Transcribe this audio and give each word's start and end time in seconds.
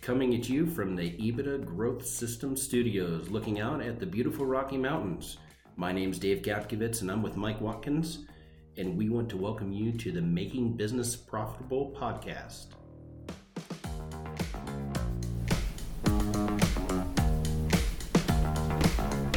coming 0.00 0.34
at 0.34 0.48
you 0.48 0.66
from 0.66 0.96
the 0.96 1.10
EBITDA 1.18 1.66
Growth 1.66 2.06
System 2.06 2.56
Studios, 2.56 3.28
looking 3.28 3.60
out 3.60 3.82
at 3.82 4.00
the 4.00 4.06
beautiful 4.06 4.46
Rocky 4.46 4.78
Mountains. 4.78 5.36
My 5.76 5.92
name's 5.92 6.18
Dave 6.18 6.40
Gapkevitz, 6.40 7.02
and 7.02 7.10
I'm 7.10 7.22
with 7.22 7.36
Mike 7.36 7.60
Watkins, 7.60 8.20
and 8.78 8.96
we 8.96 9.10
want 9.10 9.28
to 9.28 9.36
welcome 9.36 9.72
you 9.72 9.92
to 9.92 10.10
the 10.10 10.22
Making 10.22 10.72
Business 10.72 11.14
Profitable 11.16 11.94
podcast. 12.00 12.68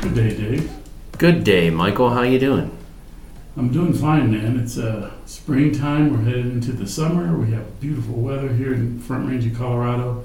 Good 0.01 0.15
day, 0.15 0.37
Dave. 0.37 0.71
Good 1.17 1.43
day, 1.43 1.69
Michael. 1.71 2.09
How 2.09 2.21
you 2.21 2.39
doing? 2.39 2.77
I'm 3.57 3.69
doing 3.69 3.93
fine, 3.93 4.31
man. 4.31 4.57
It's 4.61 4.77
uh, 4.77 5.11
springtime. 5.25 6.11
We're 6.11 6.23
headed 6.23 6.45
into 6.45 6.71
the 6.71 6.87
summer. 6.87 7.37
We 7.37 7.51
have 7.51 7.81
beautiful 7.81 8.15
weather 8.15 8.53
here 8.53 8.73
in 8.73 8.99
Front 8.99 9.27
Range 9.27 9.45
of 9.45 9.57
Colorado. 9.57 10.23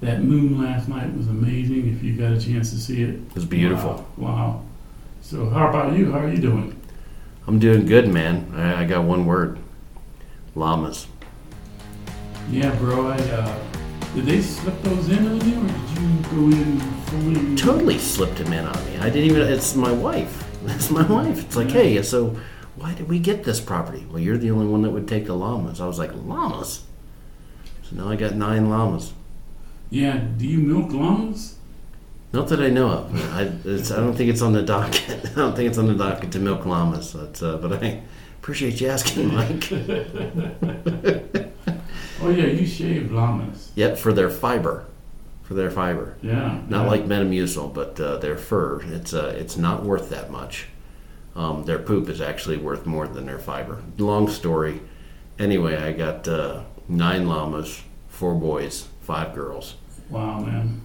That 0.00 0.22
moon 0.22 0.58
last 0.58 0.88
night 0.88 1.14
was 1.14 1.28
amazing. 1.28 1.94
If 1.94 2.02
you 2.02 2.14
got 2.16 2.32
a 2.32 2.40
chance 2.40 2.70
to 2.70 2.78
see 2.78 3.02
it, 3.02 3.10
It 3.10 3.34
was 3.34 3.44
beautiful. 3.44 4.06
Wow. 4.16 4.34
wow. 4.34 4.62
So, 5.20 5.50
how 5.50 5.68
about 5.68 5.96
you? 5.96 6.10
How 6.10 6.20
are 6.20 6.28
you 6.32 6.40
doing? 6.40 6.80
I'm 7.46 7.58
doing 7.58 7.84
good, 7.84 8.08
man. 8.08 8.50
I, 8.54 8.82
I 8.82 8.84
got 8.86 9.04
one 9.04 9.26
word: 9.26 9.58
llamas. 10.54 11.06
Yeah, 12.50 12.74
bro. 12.76 13.08
I 13.08 13.18
uh, 13.18 13.58
did 14.14 14.24
they 14.24 14.40
slip 14.40 14.80
those 14.82 15.08
in 15.10 15.26
on 15.26 15.40
you, 15.48 15.60
or 15.60 15.66
did 15.66 15.98
you 16.00 16.22
go 16.30 16.56
in 16.56 16.80
fully? 16.80 17.56
Totally 17.56 17.98
slipped 17.98 18.38
him 18.38 18.52
in 18.54 18.64
on 18.64 18.86
me. 18.86 18.96
I 18.98 19.10
didn't 19.10 19.30
even. 19.30 19.42
It's 19.42 19.74
my 19.74 19.92
wife. 19.92 20.46
That's 20.64 20.90
my 20.90 21.06
wife. 21.06 21.44
It's 21.44 21.56
like, 21.56 21.70
hey, 21.70 22.02
so 22.02 22.36
why 22.76 22.94
did 22.94 23.08
we 23.08 23.18
get 23.18 23.44
this 23.44 23.60
property? 23.60 24.06
Well, 24.08 24.18
you're 24.18 24.38
the 24.38 24.50
only 24.50 24.66
one 24.66 24.80
that 24.82 24.90
would 24.90 25.06
take 25.06 25.26
the 25.26 25.34
llamas. 25.34 25.80
I 25.80 25.86
was 25.86 25.98
like, 25.98 26.12
llamas. 26.14 26.84
So 27.82 27.96
now 27.96 28.08
I 28.08 28.16
got 28.16 28.34
nine 28.34 28.70
llamas. 28.70 29.12
Yeah. 29.90 30.18
Do 30.36 30.46
you 30.46 30.58
milk 30.58 30.92
llamas? 30.92 31.56
Not 32.32 32.48
that 32.48 32.60
I 32.60 32.68
know 32.68 32.88
of. 32.88 33.34
I, 33.34 33.50
it's, 33.68 33.90
I 33.90 33.96
don't 33.96 34.14
think 34.14 34.30
it's 34.30 34.40
on 34.42 34.52
the 34.52 34.62
docket. 34.62 35.10
I 35.32 35.34
don't 35.34 35.56
think 35.56 35.68
it's 35.68 35.78
on 35.78 35.86
the 35.88 35.94
docket 35.94 36.30
to 36.32 36.38
milk 36.38 36.64
llamas. 36.64 37.12
But, 37.12 37.42
uh, 37.42 37.56
but 37.56 37.82
I 37.82 38.02
appreciate 38.38 38.80
you 38.80 38.88
asking, 38.88 39.34
Mike. 39.34 39.70
Oh 42.22 42.28
yeah, 42.28 42.46
you 42.46 42.66
shave 42.66 43.10
llamas. 43.12 43.72
yep, 43.74 43.96
for 43.96 44.12
their 44.12 44.28
fiber, 44.28 44.84
for 45.42 45.54
their 45.54 45.70
fiber. 45.70 46.16
Yeah. 46.20 46.60
Not 46.68 46.84
yeah. 46.84 46.90
like 46.90 47.04
Metamucil, 47.06 47.72
but 47.72 47.98
uh, 47.98 48.18
their 48.18 48.36
fur. 48.36 48.82
It's 48.82 49.14
uh, 49.14 49.34
it's 49.36 49.56
not 49.56 49.84
worth 49.84 50.10
that 50.10 50.30
much. 50.30 50.66
Um, 51.34 51.64
their 51.64 51.78
poop 51.78 52.08
is 52.08 52.20
actually 52.20 52.58
worth 52.58 52.84
more 52.84 53.06
than 53.08 53.24
their 53.24 53.38
fiber. 53.38 53.82
Long 53.96 54.28
story. 54.28 54.80
Anyway, 55.38 55.76
I 55.76 55.92
got 55.92 56.28
uh, 56.28 56.64
nine 56.88 57.26
llamas, 57.26 57.82
four 58.08 58.34
boys, 58.34 58.88
five 59.10 59.34
girls. 59.34 59.74
Wow, 60.08 60.38
man. 60.38 60.82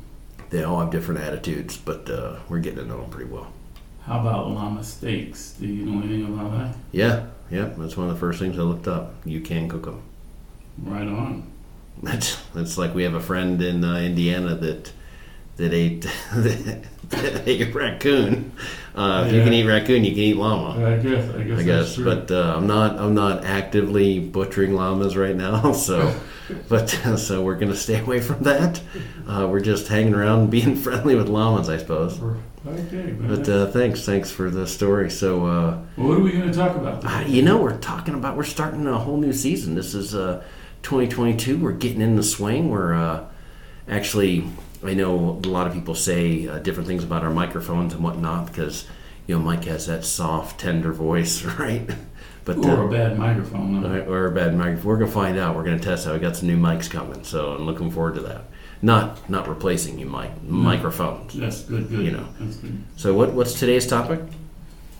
They 0.49 0.63
all 0.63 0.79
have 0.79 0.89
different 0.89 1.21
attitudes, 1.21 1.77
but 1.77 2.09
uh, 2.09 2.37
we're 2.49 2.57
getting 2.57 2.79
to 2.79 2.85
know 2.85 3.01
them 3.01 3.11
pretty 3.11 3.29
well. 3.29 3.53
How 4.01 4.19
about 4.19 4.49
llama 4.49 4.83
steaks? 4.83 5.51
Do 5.59 5.67
you 5.67 5.85
know 5.85 6.01
anything 6.01 6.33
about 6.33 6.51
that? 6.57 6.75
Yeah, 6.91 7.27
yeah, 7.51 7.69
that's 7.77 7.95
one 7.95 8.07
of 8.07 8.13
the 8.15 8.19
first 8.19 8.39
things 8.39 8.57
I 8.57 8.63
looked 8.63 8.87
up. 8.87 9.13
You 9.25 9.41
can 9.41 9.69
cook 9.69 9.85
them. 9.85 10.01
Right 10.79 11.07
on. 11.07 11.51
That's 12.03 12.37
that's 12.53 12.77
like 12.77 12.93
we 12.93 13.03
have 13.03 13.13
a 13.13 13.21
friend 13.21 13.61
in 13.61 13.85
uh, 13.85 13.95
Indiana 13.99 14.53
that 14.55 14.91
that 15.55 15.73
ate 15.73 16.05
ate 17.45 17.73
raccoon. 17.73 18.51
Uh, 18.95 19.25
If 19.27 19.33
you 19.33 19.43
can 19.43 19.53
eat 19.53 19.65
raccoon, 19.65 20.03
you 20.05 20.11
can 20.11 20.19
eat 20.19 20.37
llama. 20.37 20.85
I 20.85 20.97
guess. 20.97 21.35
I 21.35 21.43
guess. 21.43 21.59
I 21.59 21.63
guess, 21.63 21.97
but 21.97 22.31
uh, 22.31 22.53
I'm 22.55 22.65
not. 22.67 22.97
I'm 22.97 23.13
not 23.13 23.43
actively 23.43 24.19
butchering 24.19 24.73
llamas 24.73 25.15
right 25.17 25.35
now. 25.35 25.73
So, 25.85 26.15
but 26.69 26.87
so 27.17 27.43
we're 27.43 27.55
gonna 27.57 27.75
stay 27.75 27.99
away 27.99 28.21
from 28.21 28.43
that. 28.43 28.81
Uh, 29.27 29.47
we're 29.51 29.59
just 29.59 29.87
hanging 29.87 30.13
around, 30.13 30.39
and 30.41 30.49
being 30.51 30.75
friendly 30.75 31.15
with 31.15 31.27
llamas, 31.27 31.67
I 31.69 31.77
suppose. 31.77 32.19
okay. 32.65 33.11
But 33.19 33.47
uh, 33.49 33.67
thanks, 33.71 34.05
thanks 34.05 34.31
for 34.31 34.49
the 34.49 34.65
story. 34.67 35.09
So, 35.09 35.45
uh, 35.45 35.77
well, 35.97 36.07
what 36.07 36.17
are 36.17 36.21
we 36.21 36.31
going 36.31 36.49
to 36.51 36.57
talk 36.57 36.75
about? 36.75 37.03
uh, 37.05 37.23
you 37.27 37.41
know, 37.41 37.57
we're 37.57 37.77
talking 37.77 38.13
about 38.15 38.37
we're 38.37 38.43
starting 38.43 38.87
a 38.87 38.97
whole 38.97 39.17
new 39.17 39.33
season. 39.33 39.75
This 39.75 39.93
is 39.93 40.15
uh, 40.15 40.41
2022. 40.83 41.57
We're 41.57 41.71
getting 41.73 42.01
in 42.01 42.15
the 42.15 42.23
swing. 42.23 42.69
We're 42.69 42.93
uh, 42.93 43.25
actually. 43.89 44.47
I 44.87 44.93
know 44.93 45.41
a 45.43 45.47
lot 45.47 45.67
of 45.67 45.73
people 45.73 45.95
say 45.95 46.47
uh, 46.47 46.59
different 46.59 46.87
things 46.87 47.03
about 47.03 47.23
our 47.23 47.31
microphones 47.31 47.93
and 47.93 48.03
whatnot 48.03 48.47
because 48.47 48.87
you 49.27 49.35
know 49.37 49.43
Mike 49.43 49.65
has 49.65 49.87
that 49.87 50.05
soft, 50.05 50.59
tender 50.59 50.91
voice, 50.93 51.43
right? 51.59 51.89
But 52.43 52.57
uh, 52.57 52.75
or 52.75 52.87
a 52.87 52.91
bad 52.91 53.17
microphone. 53.17 53.83
or, 53.85 54.03
or 54.05 54.25
a 54.27 54.31
bad 54.31 54.55
mic. 54.55 54.83
We're 54.83 54.97
gonna 54.97 55.11
find 55.11 55.37
out. 55.37 55.55
We're 55.55 55.63
gonna 55.63 55.79
test 55.79 56.07
out. 56.07 56.13
We 56.13 56.19
got 56.19 56.35
some 56.35 56.47
new 56.47 56.57
mics 56.57 56.89
coming, 56.89 57.23
so 57.23 57.53
I'm 57.53 57.65
looking 57.65 57.89
forward 57.89 58.15
to 58.15 58.21
that. 58.21 58.45
Not 58.81 59.29
not 59.29 59.47
replacing 59.47 59.97
you, 59.97 60.05
mic 60.05 60.43
microphones. 60.43 61.33
That's 61.33 61.61
good. 61.63 61.89
Good. 61.89 62.05
You 62.05 62.11
know. 62.11 62.27
That's 62.39 62.57
good. 62.57 62.83
So 62.97 63.13
what 63.13 63.33
what's 63.33 63.59
today's 63.59 63.87
topic? 63.87 64.19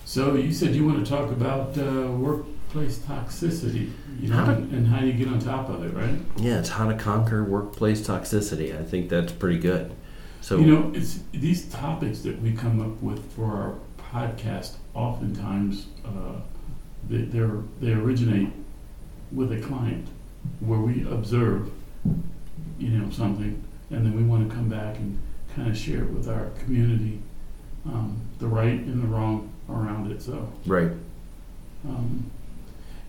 So 0.06 0.36
you 0.36 0.52
said 0.52 0.74
you 0.76 0.86
want 0.86 1.06
to 1.06 1.10
talk 1.12 1.32
about 1.32 1.78
uh, 1.78 2.08
workplace 2.76 2.98
toxicity, 3.00 3.92
you 4.20 4.30
know, 4.30 4.36
How 4.36 4.46
to- 4.46 4.52
and, 4.54 4.72
and 4.74 4.88
how 4.88 5.04
you 5.04 5.14
get 5.14 5.28
on 5.28 5.40
top 5.40 5.70
of 5.70 5.84
it, 5.84 5.94
right? 5.94 6.20
Yeah, 6.38 6.60
it's 6.60 6.70
how 6.70 6.88
to 6.90 6.96
conquer 6.98 7.44
workplace 7.44 8.06
toxicity. 8.06 8.78
I 8.78 8.84
think 8.84 9.10
that's 9.10 9.32
pretty 9.32 9.60
good. 9.60 9.94
So 10.42 10.58
You 10.60 10.66
know, 10.66 10.92
it's 10.94 11.20
these 11.32 11.66
topics 11.68 12.20
that 12.22 12.42
we 12.42 12.52
come 12.52 12.80
up 12.82 13.02
with 13.02 13.32
for 13.34 13.46
our 13.46 13.74
podcast. 13.98 14.74
Oftentimes, 14.94 15.88
uh, 16.06 16.40
they 17.10 17.18
they're, 17.24 17.62
originate 18.00 18.50
with 19.32 19.52
a 19.52 19.60
client 19.60 20.08
where 20.60 20.80
we 20.80 21.04
observe, 21.10 21.72
you 22.78 22.90
know, 22.90 23.10
something, 23.10 23.64
and 23.90 24.06
then 24.06 24.16
we 24.16 24.24
want 24.24 24.48
to 24.48 24.56
come 24.56 24.70
back 24.70 24.98
and 24.98 25.18
kind 25.56 25.70
of 25.70 25.78
share 25.78 26.04
it 26.04 26.12
with 26.12 26.28
our 26.30 26.50
community, 26.64 27.20
um, 27.86 28.20
the 28.40 28.48
right 28.48 28.80
and 28.80 29.02
the 29.02 29.08
wrong 29.08 29.50
around 29.70 30.12
it. 30.12 30.22
So. 30.22 30.48
right, 30.68 30.92
Um, 31.88 32.30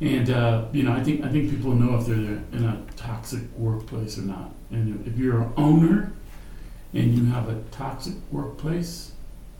and 0.00 0.30
uh, 0.30 0.64
you 0.72 0.82
know, 0.82 0.92
I 0.92 1.02
think 1.02 1.24
I 1.24 1.28
think 1.28 1.50
people 1.50 1.72
know 1.72 1.98
if 1.98 2.06
they're 2.06 2.16
in 2.16 2.64
a 2.64 2.82
toxic 2.96 3.42
workplace 3.56 4.18
or 4.18 4.22
not. 4.22 4.50
And 4.70 5.06
if 5.06 5.16
you're 5.18 5.42
an 5.42 5.52
owner 5.56 6.12
and 6.92 7.14
you 7.14 7.24
have 7.26 7.48
a 7.48 7.60
toxic 7.70 8.14
workplace, 8.30 9.12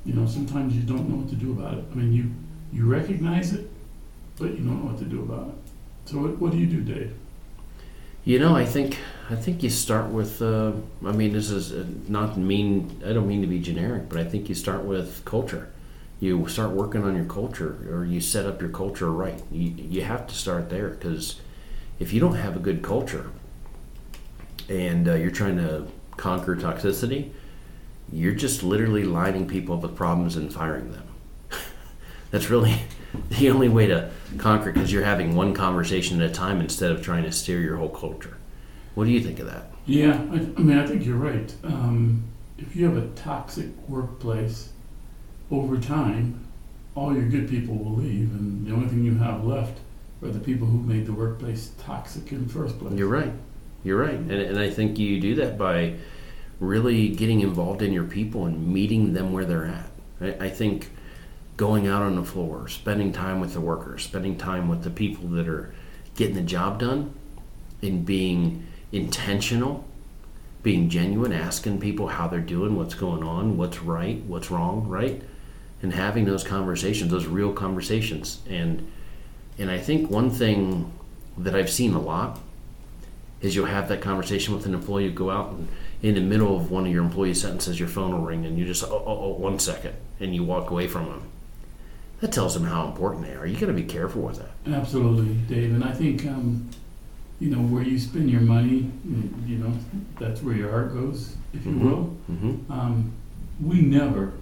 you 0.04 0.14
know, 0.14 0.26
sometimes 0.26 0.74
you 0.74 0.82
don't 0.82 1.08
know 1.08 1.16
what 1.16 1.28
to 1.30 1.36
do 1.36 1.52
about 1.52 1.74
it. 1.74 1.84
I 1.90 1.94
mean, 1.94 2.12
you 2.12 2.30
you 2.72 2.86
recognize 2.86 3.52
it, 3.52 3.70
but 4.38 4.50
you 4.50 4.58
don't 4.58 4.84
know 4.84 4.90
what 4.90 4.98
to 4.98 5.04
do 5.04 5.22
about 5.22 5.48
it. 5.48 5.54
So 6.10 6.18
what, 6.18 6.38
what 6.38 6.52
do 6.52 6.58
you 6.58 6.66
do, 6.66 6.80
Dave? 6.82 7.12
you 8.26 8.40
know, 8.40 8.56
I 8.56 8.64
think 8.66 8.98
I 9.30 9.36
think 9.36 9.62
you 9.62 9.70
start 9.70 10.08
with. 10.08 10.42
Uh, 10.42 10.72
I 11.04 11.12
mean, 11.12 11.32
this 11.32 11.48
is 11.48 11.72
uh, 11.72 11.86
not 12.08 12.36
mean. 12.36 13.00
I 13.06 13.12
don't 13.12 13.28
mean 13.28 13.40
to 13.40 13.46
be 13.46 13.60
generic, 13.60 14.08
but 14.08 14.18
I 14.18 14.24
think 14.24 14.48
you 14.48 14.54
start 14.54 14.84
with 14.84 15.24
culture. 15.24 15.70
You 16.18 16.48
start 16.48 16.70
working 16.70 17.04
on 17.04 17.14
your 17.14 17.26
culture, 17.26 17.76
or 17.90 18.04
you 18.04 18.20
set 18.20 18.46
up 18.46 18.60
your 18.60 18.70
culture 18.70 19.12
right. 19.12 19.42
You 19.50 19.70
you 19.76 20.02
have 20.02 20.26
to 20.28 20.34
start 20.34 20.70
there 20.70 20.88
because 20.88 21.40
if 21.98 22.12
you 22.12 22.20
don't 22.20 22.36
have 22.36 22.56
a 22.56 22.60
good 22.60 22.82
culture, 22.82 23.30
and 24.68 25.08
uh, 25.08 25.14
you're 25.14 25.30
trying 25.30 25.56
to 25.58 25.86
conquer 26.16 26.56
toxicity, 26.56 27.30
you're 28.10 28.34
just 28.34 28.62
literally 28.62 29.04
lining 29.04 29.46
people 29.46 29.76
up 29.76 29.82
with 29.82 29.94
problems 29.94 30.36
and 30.36 30.52
firing 30.52 30.92
them. 30.92 31.06
That's 32.30 32.50
really 32.50 32.76
the 33.30 33.50
only 33.50 33.68
way 33.68 33.86
to 33.86 34.10
conquer 34.38 34.72
because 34.72 34.92
you're 34.92 35.04
having 35.04 35.34
one 35.34 35.54
conversation 35.54 36.20
at 36.20 36.30
a 36.30 36.32
time 36.32 36.60
instead 36.60 36.90
of 36.90 37.02
trying 37.02 37.24
to 37.24 37.32
steer 37.32 37.60
your 37.60 37.76
whole 37.76 37.88
culture. 37.88 38.36
What 38.94 39.04
do 39.04 39.10
you 39.10 39.20
think 39.20 39.38
of 39.40 39.46
that? 39.46 39.70
Yeah, 39.84 40.14
I, 40.14 40.34
I 40.34 40.60
mean, 40.60 40.78
I 40.78 40.86
think 40.86 41.04
you're 41.04 41.16
right. 41.16 41.54
Um, 41.62 42.24
if 42.58 42.74
you 42.74 42.86
have 42.86 42.96
a 42.96 43.06
toxic 43.08 43.68
workplace, 43.88 44.70
over 45.50 45.78
time, 45.78 46.46
all 46.94 47.14
your 47.14 47.28
good 47.28 47.48
people 47.48 47.76
will 47.76 47.94
leave, 47.94 48.30
and 48.32 48.66
the 48.66 48.72
only 48.72 48.88
thing 48.88 49.04
you 49.04 49.16
have 49.18 49.44
left 49.44 49.78
are 50.22 50.28
the 50.28 50.40
people 50.40 50.66
who 50.66 50.78
made 50.78 51.06
the 51.06 51.12
workplace 51.12 51.72
toxic 51.78 52.32
in 52.32 52.46
the 52.46 52.52
first 52.52 52.78
place. 52.78 52.94
You're 52.94 53.08
right. 53.08 53.32
You're 53.84 54.00
right. 54.00 54.14
And, 54.14 54.32
and 54.32 54.58
I 54.58 54.70
think 54.70 54.98
you 54.98 55.20
do 55.20 55.34
that 55.36 55.58
by 55.58 55.94
really 56.58 57.10
getting 57.10 57.40
involved 57.40 57.82
in 57.82 57.92
your 57.92 58.04
people 58.04 58.46
and 58.46 58.72
meeting 58.72 59.12
them 59.12 59.32
where 59.32 59.44
they're 59.44 59.66
at. 59.66 59.90
I, 60.20 60.46
I 60.46 60.50
think 60.50 60.90
going 61.56 61.86
out 61.86 62.02
on 62.02 62.16
the 62.16 62.24
floor, 62.24 62.68
spending 62.68 63.12
time 63.12 63.40
with 63.40 63.52
the 63.52 63.60
workers, 63.60 64.02
spending 64.02 64.36
time 64.36 64.68
with 64.68 64.82
the 64.82 64.90
people 64.90 65.28
that 65.28 65.48
are 65.48 65.74
getting 66.16 66.34
the 66.34 66.42
job 66.42 66.80
done, 66.80 67.14
and 67.82 68.06
being 68.06 68.66
intentional, 68.90 69.84
being 70.62 70.88
genuine, 70.88 71.32
asking 71.32 71.78
people 71.78 72.08
how 72.08 72.26
they're 72.26 72.40
doing, 72.40 72.74
what's 72.74 72.94
going 72.94 73.22
on, 73.22 73.56
what's 73.58 73.82
right, 73.82 74.22
what's 74.24 74.50
wrong, 74.50 74.88
right? 74.88 75.22
And 75.82 75.92
having 75.92 76.24
those 76.24 76.42
conversations, 76.42 77.10
those 77.10 77.26
real 77.26 77.52
conversations. 77.52 78.40
And 78.48 78.90
and 79.58 79.70
I 79.70 79.78
think 79.78 80.10
one 80.10 80.30
thing 80.30 80.92
that 81.38 81.54
I've 81.54 81.70
seen 81.70 81.94
a 81.94 82.00
lot 82.00 82.40
is 83.40 83.54
you'll 83.54 83.66
have 83.66 83.88
that 83.88 84.00
conversation 84.00 84.54
with 84.54 84.66
an 84.66 84.74
employee, 84.74 85.04
you 85.04 85.10
go 85.10 85.30
out 85.30 85.50
and 85.50 85.68
in 86.02 86.14
the 86.14 86.20
middle 86.20 86.56
of 86.56 86.70
one 86.70 86.86
of 86.86 86.92
your 86.92 87.02
employee 87.02 87.34
sentences, 87.34 87.78
your 87.78 87.88
phone 87.88 88.12
will 88.12 88.20
ring 88.20 88.44
and 88.44 88.58
you 88.58 88.64
just, 88.66 88.84
oh, 88.84 89.02
oh, 89.06 89.18
oh, 89.24 89.28
one 89.32 89.58
second, 89.58 89.94
and 90.20 90.34
you 90.34 90.44
walk 90.44 90.70
away 90.70 90.86
from 90.86 91.06
them. 91.06 91.22
That 92.20 92.32
tells 92.32 92.54
them 92.54 92.64
how 92.64 92.86
important 92.86 93.26
they 93.26 93.34
are. 93.34 93.46
You 93.46 93.56
got 93.58 93.66
to 93.66 93.72
be 93.72 93.82
careful 93.84 94.22
with 94.22 94.38
that. 94.38 94.72
Absolutely, 94.74 95.34
Dave. 95.54 95.72
And 95.74 95.84
I 95.84 95.92
think 95.92 96.26
um, 96.26 96.68
you 97.40 97.50
know, 97.50 97.58
where 97.58 97.82
you 97.82 97.98
spend 97.98 98.30
your 98.30 98.40
money, 98.40 98.90
you 99.46 99.58
know, 99.58 99.72
that's 100.18 100.42
where 100.42 100.54
your 100.54 100.70
heart 100.70 100.94
goes, 100.94 101.36
if 101.52 101.64
you 101.66 101.72
Mhm. 101.72 101.80
will. 101.80 102.16
Mm-hmm. 102.30 102.72
Um, 102.72 103.12
we 103.62 103.80
never, 103.82 104.32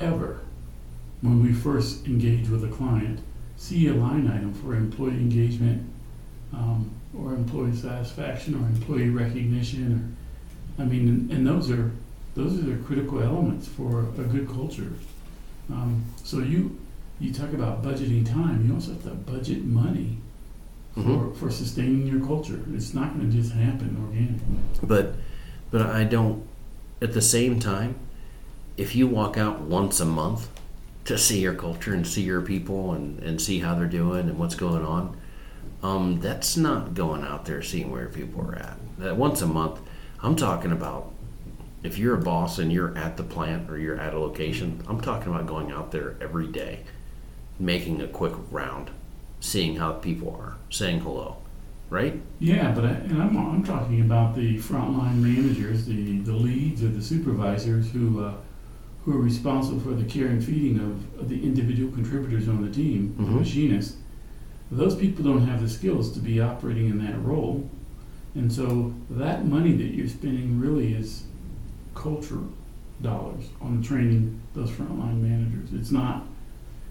ever, 0.00 0.40
when 1.22 1.42
we 1.42 1.52
first 1.52 2.06
engage 2.06 2.48
with 2.48 2.64
a 2.64 2.68
client, 2.68 3.20
see 3.56 3.86
a 3.88 3.94
line 3.94 4.28
item 4.28 4.52
for 4.52 4.74
employee 4.74 5.12
engagement 5.12 5.88
um, 6.52 6.90
or 7.16 7.32
employee 7.34 7.74
satisfaction 7.74 8.54
or 8.56 8.66
employee 8.66 9.08
recognition. 9.08 10.16
Or, 10.78 10.82
I 10.82 10.86
mean, 10.86 11.08
and, 11.08 11.30
and 11.30 11.46
those 11.46 11.70
are 11.70 11.90
those 12.34 12.58
are 12.58 12.62
the 12.62 12.76
critical 12.84 13.22
elements 13.22 13.68
for 13.68 14.00
a 14.00 14.24
good 14.24 14.48
culture. 14.48 14.92
Um, 15.70 16.04
so 16.24 16.38
you 16.40 16.78
you 17.20 17.32
talk 17.32 17.52
about 17.52 17.82
budgeting 17.82 18.26
time. 18.28 18.66
You 18.66 18.74
also 18.74 18.92
have 18.92 19.02
to 19.04 19.10
budget 19.10 19.64
money 19.64 20.18
for, 20.94 21.00
Mhm. 21.00 21.36
for 21.36 21.50
sustaining 21.50 22.06
your 22.06 22.20
culture. 22.26 22.60
It's 22.74 22.92
not 22.94 23.16
going 23.16 23.30
to 23.30 23.36
just 23.36 23.52
happen 23.52 23.96
organically. 24.02 24.56
But 24.82 25.14
but 25.70 25.82
I 25.82 26.04
don't. 26.04 26.42
At 27.00 27.12
the 27.14 27.22
same 27.22 27.58
time, 27.60 27.94
if 28.76 28.94
you 28.96 29.06
walk 29.06 29.36
out 29.36 29.60
once 29.62 30.00
a 30.00 30.04
month 30.04 30.48
to 31.04 31.18
see 31.18 31.40
your 31.40 31.54
culture 31.54 31.94
and 31.94 32.06
see 32.06 32.22
your 32.22 32.40
people 32.40 32.92
and, 32.92 33.18
and 33.22 33.40
see 33.40 33.58
how 33.58 33.74
they're 33.74 33.86
doing 33.86 34.28
and 34.28 34.38
what's 34.38 34.54
going 34.54 34.84
on, 34.84 35.16
um, 35.82 36.20
that's 36.20 36.56
not 36.56 36.94
going 36.94 37.24
out 37.24 37.44
there 37.44 37.62
seeing 37.62 37.90
where 37.90 38.08
people 38.08 38.40
are 38.42 38.54
at. 38.54 38.76
That 38.98 39.16
once 39.16 39.42
a 39.42 39.46
month, 39.46 39.80
I'm 40.22 40.36
talking 40.36 40.70
about 40.70 41.10
if 41.82 41.98
you're 41.98 42.14
a 42.14 42.20
boss 42.20 42.58
and 42.58 42.72
you're 42.72 42.96
at 42.96 43.16
the 43.16 43.24
plant 43.24 43.68
or 43.68 43.78
you're 43.78 43.98
at 43.98 44.14
a 44.14 44.18
location, 44.18 44.82
I'm 44.88 45.00
talking 45.00 45.32
about 45.34 45.46
going 45.46 45.72
out 45.72 45.90
there 45.90 46.16
every 46.20 46.46
day, 46.46 46.80
making 47.58 48.00
a 48.00 48.06
quick 48.06 48.34
round, 48.50 48.90
seeing 49.40 49.76
how 49.76 49.94
people 49.94 50.36
are, 50.40 50.56
saying 50.70 51.00
hello, 51.00 51.38
right? 51.90 52.20
Yeah, 52.38 52.70
but 52.70 52.84
I, 52.84 52.90
and 52.90 53.20
I'm, 53.20 53.36
I'm 53.36 53.64
talking 53.64 54.00
about 54.02 54.36
the 54.36 54.58
frontline 54.58 55.16
managers, 55.16 55.86
the, 55.86 56.18
the 56.20 56.32
leads 56.32 56.84
or 56.84 56.88
the 56.88 57.02
supervisors 57.02 57.90
who 57.90 58.24
uh, 58.24 58.34
who 59.04 59.12
are 59.16 59.20
responsible 59.20 59.80
for 59.80 59.90
the 59.90 60.04
care 60.04 60.28
and 60.28 60.44
feeding 60.44 60.78
of, 60.78 61.20
of 61.20 61.28
the 61.28 61.42
individual 61.42 61.90
contributors 61.92 62.48
on 62.48 62.62
the 62.64 62.70
team, 62.70 63.14
the 63.18 63.24
Mhm. 63.24 63.38
machinists. 63.40 63.96
Those 64.70 64.94
people 64.94 65.24
don't 65.24 65.46
have 65.46 65.60
the 65.60 65.68
skills 65.68 66.12
to 66.12 66.20
be 66.20 66.40
operating 66.40 66.86
in 66.88 66.98
that 67.04 67.22
role, 67.24 67.68
and 68.34 68.50
so 68.50 68.94
that 69.10 69.46
money 69.46 69.72
that 69.72 69.94
you're 69.94 70.08
spending 70.08 70.58
really 70.58 70.94
is 70.94 71.24
culture 71.94 72.38
dollars 73.02 73.44
on 73.60 73.82
training 73.82 74.38
those 74.54 74.70
frontline 74.70 75.20
managers. 75.20 75.70
It's 75.74 75.90
not 75.90 76.26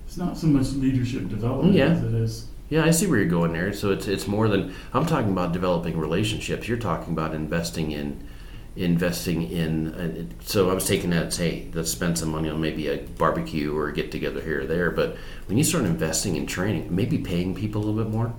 it's 0.06 0.18
not 0.18 0.38
so 0.38 0.48
much 0.48 0.74
leadership 0.74 1.30
development 1.30 1.74
Yeah. 1.75 1.86
as 1.86 2.04
it 2.04 2.13
is 2.13 2.48
Yeah, 2.69 2.86
I 2.86 2.92
see 2.92 3.06
where 3.08 3.19
you're 3.19 3.28
going 3.28 3.52
there. 3.54 3.74
So 3.74 3.92
it's 3.92 4.08
it's 4.08 4.28
more 4.28 4.48
than 4.50 4.72
I'm 4.94 5.06
talking 5.06 5.31
about 5.31 5.52
developing 5.54 5.98
relationships. 5.98 6.68
You're 6.68 6.78
talking 6.78 7.13
about 7.13 7.34
investing 7.34 7.92
in 7.92 8.18
investing 8.76 9.50
in. 9.52 9.94
Uh, 9.94 10.44
so 10.44 10.70
I 10.70 10.74
was 10.74 10.88
taking 10.88 11.10
that 11.12 11.28
as 11.28 11.38
hey, 11.38 11.68
let's 11.74 11.92
spend 11.92 12.18
some 12.18 12.30
money 12.30 12.50
on 12.50 12.62
maybe 12.62 12.88
a 12.88 12.98
barbecue 12.98 13.76
or 13.76 13.90
a 13.90 13.94
get 13.94 14.12
together 14.12 14.42
here 14.42 14.62
or 14.62 14.66
there. 14.66 14.92
But 14.92 15.18
when 15.48 15.58
you 15.58 15.64
start 15.64 15.86
investing 15.86 16.36
in 16.36 16.46
training, 16.46 16.94
maybe 16.94 17.18
paying 17.18 17.54
people 17.56 17.82
a 17.82 17.86
little 17.86 18.04
bit 18.04 18.12
more. 18.12 18.34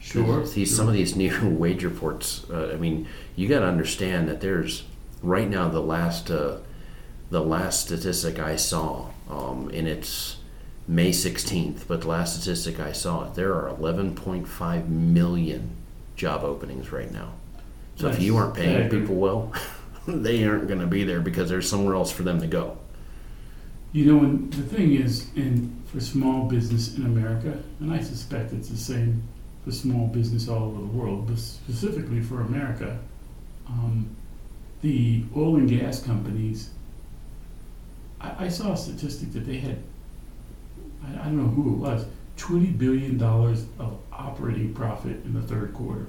sure. 0.00 0.46
See 0.46 0.64
sure. 0.64 0.76
some 0.76 0.88
of 0.88 0.94
these 0.94 1.16
new 1.16 1.48
wage 1.58 1.84
reports. 1.84 2.48
Uh, 2.50 2.70
I 2.72 2.76
mean, 2.76 3.06
you 3.36 3.48
got 3.48 3.60
to 3.60 3.66
understand 3.66 4.28
that 4.28 4.40
there's 4.40 4.84
right 5.22 5.48
now 5.48 5.68
the 5.68 5.80
last 5.80 6.30
uh, 6.30 6.58
the 7.30 7.40
last 7.42 7.86
statistic 7.86 8.38
I 8.38 8.56
saw, 8.56 9.08
um, 9.28 9.70
and 9.74 9.88
it's 9.88 10.36
May 10.86 11.10
16th. 11.10 11.86
But 11.88 12.02
the 12.02 12.08
last 12.08 12.36
statistic 12.40 12.78
I 12.80 12.92
saw, 12.92 13.28
there 13.30 13.54
are 13.54 13.74
11.5 13.74 14.88
million 14.88 15.70
job 16.16 16.44
openings 16.44 16.92
right 16.92 17.10
now. 17.12 17.32
So 17.96 18.08
if 18.08 18.20
you 18.20 18.36
aren't 18.36 18.54
paying 18.54 18.82
Yeah, 18.82 18.88
people 18.88 19.14
well, 19.14 19.52
they 20.06 20.44
aren't 20.44 20.68
going 20.68 20.80
to 20.80 20.86
be 20.86 21.04
there 21.04 21.20
because 21.20 21.48
there's 21.48 21.68
somewhere 21.68 21.94
else 21.94 22.10
for 22.10 22.22
them 22.22 22.40
to 22.40 22.46
go. 22.46 22.76
You 23.92 24.12
know, 24.12 24.24
and 24.24 24.52
the 24.52 24.62
thing 24.62 24.94
is, 24.94 25.28
in 25.36 25.80
for 25.86 26.00
small 26.00 26.48
business 26.48 26.96
in 26.96 27.06
America, 27.06 27.62
and 27.78 27.92
I 27.92 28.00
suspect 28.00 28.52
it's 28.52 28.68
the 28.68 28.76
same 28.76 29.22
for 29.64 29.70
small 29.70 30.08
business 30.08 30.48
all 30.48 30.64
over 30.64 30.80
the 30.80 30.86
world, 30.86 31.28
but 31.28 31.38
specifically 31.38 32.20
for 32.20 32.40
America, 32.40 32.98
um, 33.68 34.08
the 34.82 35.24
oil 35.36 35.56
and 35.56 35.68
gas 35.68 36.02
companies. 36.02 36.70
I, 38.20 38.46
I 38.46 38.48
saw 38.48 38.72
a 38.72 38.76
statistic 38.76 39.32
that 39.32 39.46
they 39.46 39.58
had. 39.58 39.78
I, 41.06 41.20
I 41.20 41.24
don't 41.24 41.38
know 41.38 41.48
who 41.48 41.74
it 41.74 41.78
was. 41.78 42.04
Twenty 42.36 42.66
billion 42.66 43.16
dollars 43.16 43.64
of 43.78 43.96
operating 44.12 44.74
profit 44.74 45.24
in 45.24 45.34
the 45.34 45.42
third 45.42 45.72
quarter. 45.72 46.06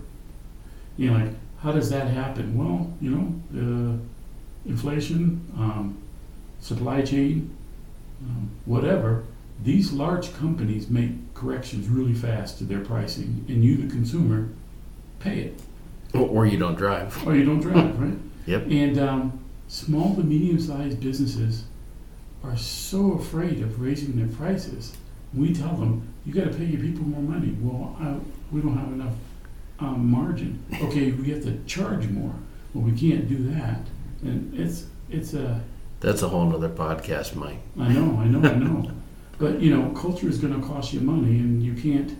You 0.98 1.12
know, 1.12 1.20
like 1.20 1.34
how 1.62 1.72
does 1.72 1.90
that 1.90 2.08
happen? 2.08 2.58
Well, 2.58 2.94
you 3.02 3.12
know, 3.12 3.42
the 3.52 4.70
inflation, 4.70 5.42
um, 5.58 5.98
supply 6.60 7.02
chain, 7.02 7.56
um, 8.24 8.50
whatever, 8.66 9.24
these 9.64 9.92
large 9.94 10.34
companies 10.36 10.90
make 10.90 11.12
corrections 11.34 11.88
really 11.88 12.14
fast 12.14 12.58
to 12.60 12.64
their 12.66 12.82
pricing, 12.82 13.46
and 13.48 13.64
you, 13.64 13.78
the 13.78 13.88
consumer, 13.88 14.50
pay 15.20 15.40
it, 15.42 15.62
Or- 16.14 16.28
Or 16.28 16.46
you 16.46 16.58
don't 16.58 16.76
drive. 16.76 17.26
or 17.28 17.36
you 17.36 17.46
don't 17.46 17.62
drive, 17.62 18.00
right? 18.00 18.18
Yep. 18.48 18.68
And 18.70 19.00
um, 19.00 19.40
small 19.68 20.14
to 20.16 20.22
medium-sized 20.24 21.00
businesses 21.00 21.64
are 22.44 22.56
so 22.56 23.14
afraid 23.14 23.60
of 23.64 23.82
raising 23.82 24.16
their 24.18 24.28
prices. 24.38 24.96
We 25.34 25.52
tell 25.52 25.76
them, 25.76 26.08
you 26.28 26.34
got 26.34 26.52
to 26.52 26.56
pay 26.56 26.66
your 26.66 26.80
people 26.80 27.06
more 27.06 27.24
money. 27.24 27.56
Well, 27.60 27.96
I, 28.00 28.18
we 28.54 28.62
don't 28.62 28.78
have 28.78 28.90
enough 28.90 29.14
um, 29.80 30.10
margin. 30.10 30.64
Okay, 30.82 31.12
we 31.12 31.30
have 31.32 31.44
to 31.44 31.58
charge 31.66 32.08
more. 32.08 32.34
Well, 32.74 32.84
we 32.84 32.92
can't 32.92 33.28
do 33.28 33.38
that. 33.52 33.82
And 34.22 34.54
it's 34.54 34.86
it's 35.10 35.34
a 35.34 35.62
That's 36.00 36.22
a 36.22 36.30
whole 36.30 36.46
nother 36.46 36.70
podcast, 36.70 37.36
Mike. 37.36 37.60
I 37.80 37.90
know, 37.90 38.18
I 38.20 38.26
know, 38.26 38.48
I 38.48 38.56
know. 38.56 38.92
But 39.38 39.60
you 39.60 39.76
know, 39.76 39.90
culture 39.90 40.30
is 40.30 40.38
going 40.38 40.60
to 40.60 40.66
cost 40.66 40.94
you 40.94 41.02
money, 41.02 41.40
and 41.40 41.62
you 41.62 41.74
can't. 41.74 42.18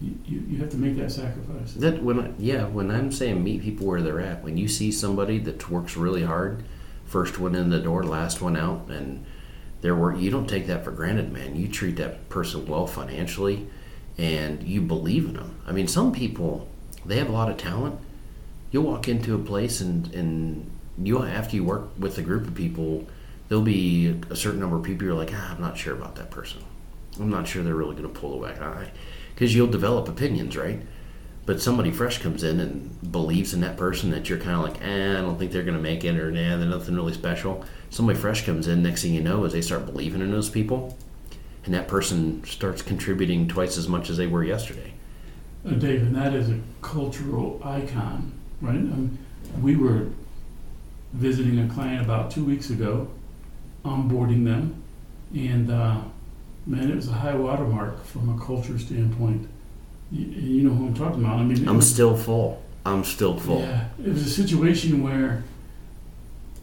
You, 0.00 0.18
you, 0.26 0.40
you 0.48 0.58
have 0.58 0.70
to 0.70 0.76
make 0.76 0.96
that 0.96 1.12
sacrifice. 1.12 1.74
That 1.74 2.02
when 2.02 2.18
I, 2.20 2.30
yeah, 2.38 2.66
when 2.66 2.90
I'm 2.90 3.12
saying 3.12 3.42
meet 3.42 3.62
people 3.62 3.86
where 3.86 4.02
they're 4.02 4.20
at, 4.20 4.42
when 4.42 4.56
you 4.56 4.66
see 4.66 4.90
somebody 4.90 5.38
that 5.38 5.70
works 5.70 5.96
really 5.96 6.24
hard, 6.24 6.64
first 7.04 7.38
one 7.38 7.54
in 7.54 7.70
the 7.70 7.78
door, 7.78 8.02
last 8.02 8.42
one 8.42 8.56
out, 8.56 8.88
and 8.88 9.24
their 9.80 9.94
work, 9.94 10.18
you 10.18 10.30
don't 10.30 10.48
take 10.48 10.66
that 10.66 10.84
for 10.84 10.90
granted, 10.90 11.32
man. 11.32 11.54
You 11.54 11.68
treat 11.68 11.96
that 11.96 12.28
person 12.28 12.66
well 12.66 12.86
financially, 12.88 13.68
and 14.18 14.62
you 14.62 14.80
believe 14.80 15.26
in 15.26 15.34
them. 15.34 15.60
I 15.66 15.72
mean, 15.72 15.88
some 15.88 16.12
people 16.12 16.68
they 17.04 17.18
have 17.18 17.28
a 17.28 17.32
lot 17.32 17.50
of 17.50 17.56
talent. 17.56 17.98
You'll 18.70 18.84
walk 18.84 19.08
into 19.08 19.34
a 19.34 19.38
place 19.38 19.80
and 19.80 20.12
and 20.14 20.70
you 21.02 21.22
after 21.22 21.56
you 21.56 21.64
work 21.64 21.90
with 21.98 22.18
a 22.18 22.22
group 22.22 22.46
of 22.46 22.54
people, 22.54 23.06
there'll 23.48 23.64
be 23.64 24.20
a 24.30 24.36
certain 24.36 24.60
number 24.60 24.76
of 24.76 24.82
people 24.82 25.04
you're 25.04 25.14
like, 25.14 25.32
ah, 25.32 25.54
I'm 25.54 25.60
not 25.60 25.76
sure 25.76 25.94
about 25.94 26.16
that 26.16 26.30
person. 26.30 26.62
I'm 27.18 27.30
not 27.30 27.46
sure 27.46 27.62
they're 27.62 27.74
really 27.74 27.96
going 27.96 28.12
to 28.12 28.20
pull 28.20 28.34
away. 28.34 28.54
Because 29.34 29.54
you'll 29.54 29.66
develop 29.66 30.08
opinions, 30.08 30.56
right? 30.56 30.80
But 31.44 31.62
somebody 31.62 31.92
fresh 31.92 32.18
comes 32.18 32.42
in 32.42 32.58
and 32.58 33.12
believes 33.12 33.54
in 33.54 33.60
that 33.60 33.76
person 33.76 34.10
that 34.10 34.28
you're 34.28 34.38
kind 34.38 34.56
of 34.56 34.62
like, 34.62 34.82
eh, 34.82 35.18
I 35.18 35.20
don't 35.20 35.38
think 35.38 35.52
they're 35.52 35.62
going 35.62 35.76
to 35.76 35.82
make 35.82 36.04
it, 36.04 36.18
or 36.18 36.30
nah, 36.30 36.56
they're 36.56 36.66
nothing 36.66 36.96
really 36.96 37.12
special. 37.12 37.64
Somebody 37.90 38.18
fresh 38.18 38.44
comes 38.44 38.66
in, 38.66 38.82
next 38.82 39.02
thing 39.02 39.14
you 39.14 39.20
know 39.20 39.44
is 39.44 39.52
they 39.52 39.62
start 39.62 39.86
believing 39.86 40.22
in 40.22 40.32
those 40.32 40.50
people, 40.50 40.98
and 41.66 41.74
that 41.74 41.88
person 41.88 42.42
starts 42.44 42.80
contributing 42.80 43.48
twice 43.48 43.76
as 43.76 43.88
much 43.88 44.08
as 44.08 44.16
they 44.16 44.26
were 44.26 44.44
yesterday. 44.44 44.92
Uh, 45.66 45.70
Dave, 45.70 46.02
and 46.02 46.14
that 46.14 46.32
is 46.32 46.48
a 46.48 46.60
cultural 46.80 47.60
icon, 47.64 48.32
right? 48.60 48.76
Um, 48.76 49.18
we 49.60 49.74
were 49.74 50.06
visiting 51.12 51.58
a 51.58 51.68
client 51.68 52.02
about 52.02 52.30
two 52.30 52.44
weeks 52.44 52.70
ago, 52.70 53.08
onboarding 53.84 54.44
them, 54.44 54.82
and 55.34 55.70
uh, 55.70 56.00
man, 56.66 56.90
it 56.90 56.94
was 56.94 57.08
a 57.08 57.12
high 57.12 57.34
watermark 57.34 58.04
from 58.04 58.28
a 58.28 58.44
culture 58.44 58.78
standpoint. 58.78 59.48
You, 60.12 60.24
you 60.26 60.68
know 60.68 60.74
who 60.74 60.86
I'm 60.86 60.94
talking 60.94 61.24
about. 61.24 61.40
I 61.40 61.42
mean, 61.42 61.68
I'm 61.68 61.76
was- 61.78 61.92
still 61.92 62.16
full. 62.16 62.62
I'm 62.84 63.02
still 63.02 63.36
full. 63.36 63.62
Yeah, 63.62 63.88
it 63.98 64.10
was 64.12 64.24
a 64.24 64.30
situation 64.30 65.02
where 65.02 65.42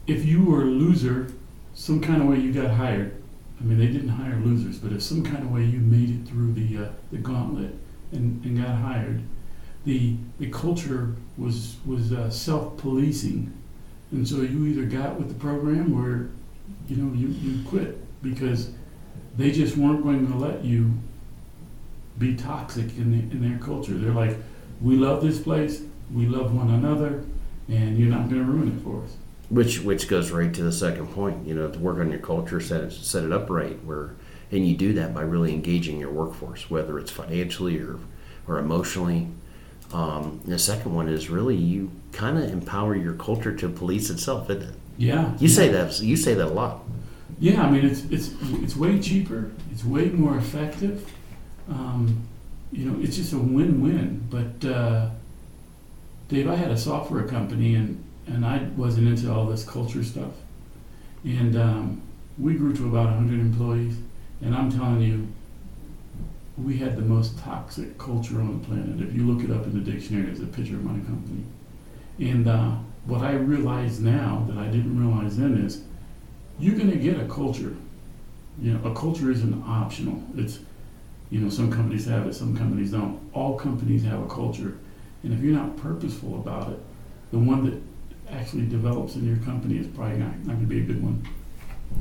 if 0.08 0.26
you 0.26 0.46
were 0.46 0.62
a 0.62 0.66
loser, 0.66 1.34
some 1.76 2.00
kind 2.00 2.22
of 2.22 2.30
way 2.30 2.40
you 2.40 2.54
got 2.54 2.72
hired. 2.72 3.22
I 3.60 3.64
mean, 3.64 3.78
they 3.78 3.88
didn't 3.88 4.10
hire 4.10 4.36
losers, 4.38 4.78
but 4.78 4.92
if 4.92 5.02
some 5.02 5.24
kind 5.24 5.44
of 5.44 5.52
way 5.52 5.64
you 5.64 5.80
made 5.80 6.10
it 6.10 6.28
through 6.28 6.54
the 6.54 6.86
uh, 6.86 6.90
the 7.12 7.18
gauntlet 7.18 7.74
and, 8.12 8.44
and 8.44 8.58
got 8.58 8.76
hired, 8.76 9.22
the 9.86 10.16
the 10.40 10.50
culture 10.50 11.16
was 11.38 11.78
was 11.86 12.12
uh, 12.12 12.30
self 12.30 12.78
policing, 12.78 13.54
and 14.12 14.28
so 14.28 14.42
you 14.42 14.66
either 14.66 14.86
got 14.86 15.18
with 15.18 15.30
the 15.30 15.36
program 15.36 15.94
or 15.98 16.30
you 16.88 16.98
know 16.98 17.14
you, 17.14 17.28
you 17.28 17.64
quit 17.68 18.00
because 18.22 18.72
they 19.38 19.52
just 19.52 19.78
weren't 19.78 20.04
going 20.04 20.28
to 20.28 20.36
let 20.36 20.64
you 20.64 20.92
be 22.20 22.36
toxic 22.36 22.86
in, 22.98 23.12
the, 23.12 23.36
in 23.36 23.50
their 23.50 23.60
culture. 23.60 23.94
They're 23.94 24.14
like, 24.14 24.38
we 24.82 24.96
love 24.96 25.24
this 25.24 25.40
place, 25.40 25.82
we 26.14 26.28
love 26.28 26.56
one 26.56 26.70
another, 26.70 27.24
and 27.68 27.98
you're 27.98 28.10
not 28.10 28.30
going 28.30 28.46
to 28.46 28.52
ruin 28.52 28.78
it 28.78 28.84
for 28.84 29.04
us. 29.04 29.16
Which 29.54 29.82
which 29.82 30.08
goes 30.08 30.32
right 30.32 30.54
to 30.54 30.64
the 30.64 30.72
second 30.72 31.08
point. 31.14 31.48
You 31.48 31.54
know, 31.54 31.70
to 31.70 31.80
work 31.80 32.00
on 32.00 32.10
your 32.10 32.20
culture, 32.20 32.60
set 32.60 32.84
it, 32.84 32.92
set 32.92 33.24
it 33.24 33.32
up 33.32 33.50
right. 33.50 33.84
Where 33.86 34.16
and 34.52 34.68
you 34.68 34.76
do 34.76 34.94
that 34.94 35.14
by 35.14 35.22
really 35.22 35.54
engaging 35.54 36.00
your 36.00 36.12
workforce, 36.12 36.70
whether 36.70 36.98
it's 37.00 37.12
financially 37.12 37.80
or 37.80 38.00
or 38.48 38.60
emotionally. 38.60 39.28
Um, 39.92 40.42
the 40.46 40.58
second 40.58 40.94
one 40.94 41.08
is 41.08 41.30
really 41.30 41.56
you 41.56 41.92
kind 42.12 42.38
of 42.38 42.52
empower 42.52 42.96
your 42.96 43.14
culture 43.14 43.56
to 43.56 43.70
police 43.70 44.10
itself, 44.10 44.50
isn't 44.50 44.64
it? 44.64 44.76
Yeah. 44.98 45.34
You 45.38 45.48
yeah. 45.48 45.56
say 45.56 45.68
that 45.70 46.00
you 46.00 46.18
say 46.18 46.34
that 46.34 46.48
a 46.48 46.50
lot. 46.50 46.84
Yeah, 47.40 47.64
I 47.64 47.70
mean 47.70 47.86
it's 47.86 48.06
it's 48.06 48.32
it's 48.64 48.76
way 48.76 49.00
cheaper. 49.00 49.52
It's 49.72 49.84
way 49.84 50.06
more 50.06 50.38
effective. 50.38 51.12
Um, 51.70 52.28
you 52.72 52.90
know, 52.90 53.04
it's 53.04 53.16
just 53.16 53.34
a 53.34 53.38
win-win. 53.38 54.28
But 54.30 54.68
uh, 54.68 55.10
Dave, 56.28 56.50
I 56.50 56.56
had 56.56 56.72
a 56.72 56.78
software 56.78 57.24
company, 57.28 57.76
and 57.76 58.04
and 58.28 58.46
I 58.46 58.64
wasn't 58.78 59.08
into 59.08 59.32
all 59.32 59.46
this 59.46 59.64
culture 59.66 60.04
stuff. 60.04 60.32
And 61.24 61.56
um, 61.56 62.02
we 62.38 62.56
grew 62.56 62.76
to 62.76 62.88
about 62.88 63.06
100 63.06 63.40
employees, 63.40 63.96
and 64.42 64.56
I'm 64.56 64.72
telling 64.72 65.02
you, 65.02 65.28
we 66.58 66.78
had 66.78 66.96
the 66.96 67.02
most 67.02 67.38
toxic 67.40 67.98
culture 67.98 68.40
on 68.40 68.60
the 68.60 68.68
planet. 68.68 69.02
If 69.02 69.16
you 69.16 69.26
look 69.26 69.44
it 69.44 69.52
up 69.52 69.66
in 69.66 69.74
the 69.74 69.92
dictionary, 69.92 70.30
it's 70.30 70.40
a 70.40 70.46
picture 70.46 70.76
of 70.76 70.84
my 70.84 70.94
company. 70.94 71.44
And 72.20 72.48
uh, 72.48 72.76
what 73.06 73.22
I 73.22 73.34
realize 73.34 74.00
now 74.00 74.46
that 74.48 74.58
I 74.58 74.68
didn't 74.68 75.00
realize 75.00 75.38
then 75.38 75.58
is 75.58 75.84
you're 76.60 76.76
going 76.76 76.92
to 76.92 76.98
get 76.98 77.20
a 77.20 77.26
culture. 77.26 77.76
You 78.62 78.74
know, 78.74 78.90
a 78.90 78.94
culture 78.94 79.32
isn't 79.32 79.64
optional. 79.68 80.24
It's, 80.38 80.60
you 81.32 81.40
know, 81.40 81.50
some 81.50 81.72
companies 81.72 82.06
have 82.06 82.28
it, 82.28 82.36
some 82.36 82.56
companies 82.56 82.92
don't. 82.92 83.20
All 83.34 83.58
companies 83.58 84.04
have 84.04 84.22
a 84.22 84.28
culture. 84.28 84.78
And 85.24 85.34
if 85.34 85.40
you're 85.40 85.56
not 85.56 85.76
purposeful 85.78 86.36
about 86.36 86.72
it, 86.72 86.80
the 87.32 87.40
one 87.40 87.66
that 87.66 87.82
actually 88.32 88.68
develops 88.68 89.16
in 89.16 89.28
your 89.28 89.38
company 89.46 89.78
is 89.78 89.88
probably 89.88 90.18
not, 90.18 90.38
not 90.40 90.56
going 90.56 90.62
to 90.62 90.66
be 90.66 90.80
a 90.80 90.84
good 90.84 91.04
one. 91.04 91.28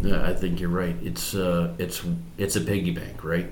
Yeah, 0.00 0.26
I 0.26 0.35
think 0.35 0.61
you're 0.61 0.71
right. 0.71 0.97
It's 1.02 1.35
uh, 1.35 1.75
it's 1.79 2.02
it's 2.38 2.57
a 2.57 2.61
piggy 2.61 2.91
bank, 2.91 3.23
right? 3.25 3.50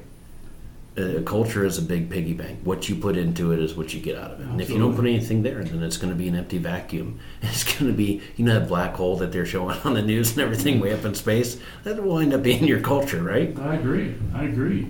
A 0.96 1.22
culture 1.22 1.64
is 1.64 1.78
a 1.78 1.82
big 1.82 2.10
piggy 2.10 2.32
bank. 2.32 2.60
What 2.64 2.88
you 2.88 2.96
put 2.96 3.16
into 3.16 3.52
it 3.52 3.60
is 3.60 3.74
what 3.74 3.94
you 3.94 4.00
get 4.00 4.18
out 4.18 4.32
of 4.32 4.40
it. 4.40 4.46
And 4.46 4.60
if 4.60 4.68
you 4.68 4.78
don't 4.78 4.94
put 4.94 5.06
anything 5.06 5.42
there, 5.42 5.62
then 5.62 5.82
it's 5.82 5.96
going 5.96 6.12
to 6.12 6.18
be 6.18 6.28
an 6.28 6.34
empty 6.34 6.58
vacuum. 6.58 7.20
It's 7.42 7.62
going 7.62 7.90
to 7.90 7.96
be, 7.96 8.20
you 8.36 8.44
know, 8.44 8.58
that 8.58 8.68
black 8.68 8.96
hole 8.96 9.16
that 9.18 9.30
they're 9.30 9.46
showing 9.46 9.78
on 9.84 9.94
the 9.94 10.02
news 10.02 10.32
and 10.32 10.40
everything 10.40 10.80
way 10.80 10.92
up 10.92 11.04
in 11.04 11.14
space. 11.14 11.58
That 11.84 12.02
will 12.02 12.18
end 12.18 12.34
up 12.34 12.42
being 12.42 12.64
your 12.64 12.80
culture, 12.80 13.22
right? 13.22 13.56
I 13.60 13.76
agree. 13.76 14.14
I 14.34 14.44
agree. 14.44 14.88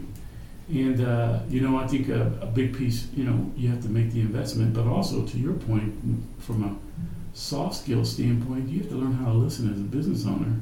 And, 0.70 1.00
uh, 1.04 1.40
you 1.48 1.60
know, 1.60 1.76
I 1.78 1.86
think 1.86 2.08
a, 2.08 2.32
a 2.40 2.46
big 2.46 2.76
piece, 2.76 3.08
you 3.14 3.24
know, 3.24 3.52
you 3.54 3.68
have 3.68 3.82
to 3.82 3.88
make 3.88 4.10
the 4.12 4.20
investment, 4.20 4.72
but 4.72 4.86
also 4.86 5.26
to 5.26 5.38
your 5.38 5.54
point, 5.54 5.92
from 6.38 6.64
a 6.64 6.76
soft 7.40 7.74
skill 7.76 8.04
standpoint, 8.04 8.68
you 8.68 8.80
have 8.80 8.90
to 8.90 8.96
learn 8.96 9.12
how 9.14 9.32
to 9.32 9.38
listen 9.38 9.72
as 9.72 9.80
a 9.80 9.84
business 9.84 10.26
owner. 10.26 10.56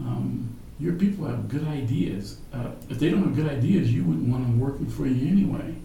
Um, 0.00 0.48
your 0.80 0.94
people 0.94 1.26
have 1.26 1.48
good 1.48 1.66
ideas. 1.68 2.38
Uh, 2.52 2.70
if 2.90 2.98
they 2.98 3.08
don't 3.08 3.22
have 3.22 3.36
good 3.36 3.48
ideas, 3.48 3.92
you 3.92 4.02
wouldn't 4.04 4.26
want 4.28 4.42
them 4.42 4.58
working 4.58 4.86
for 4.90 5.06
you 5.06 5.28
anyway. 5.28 5.76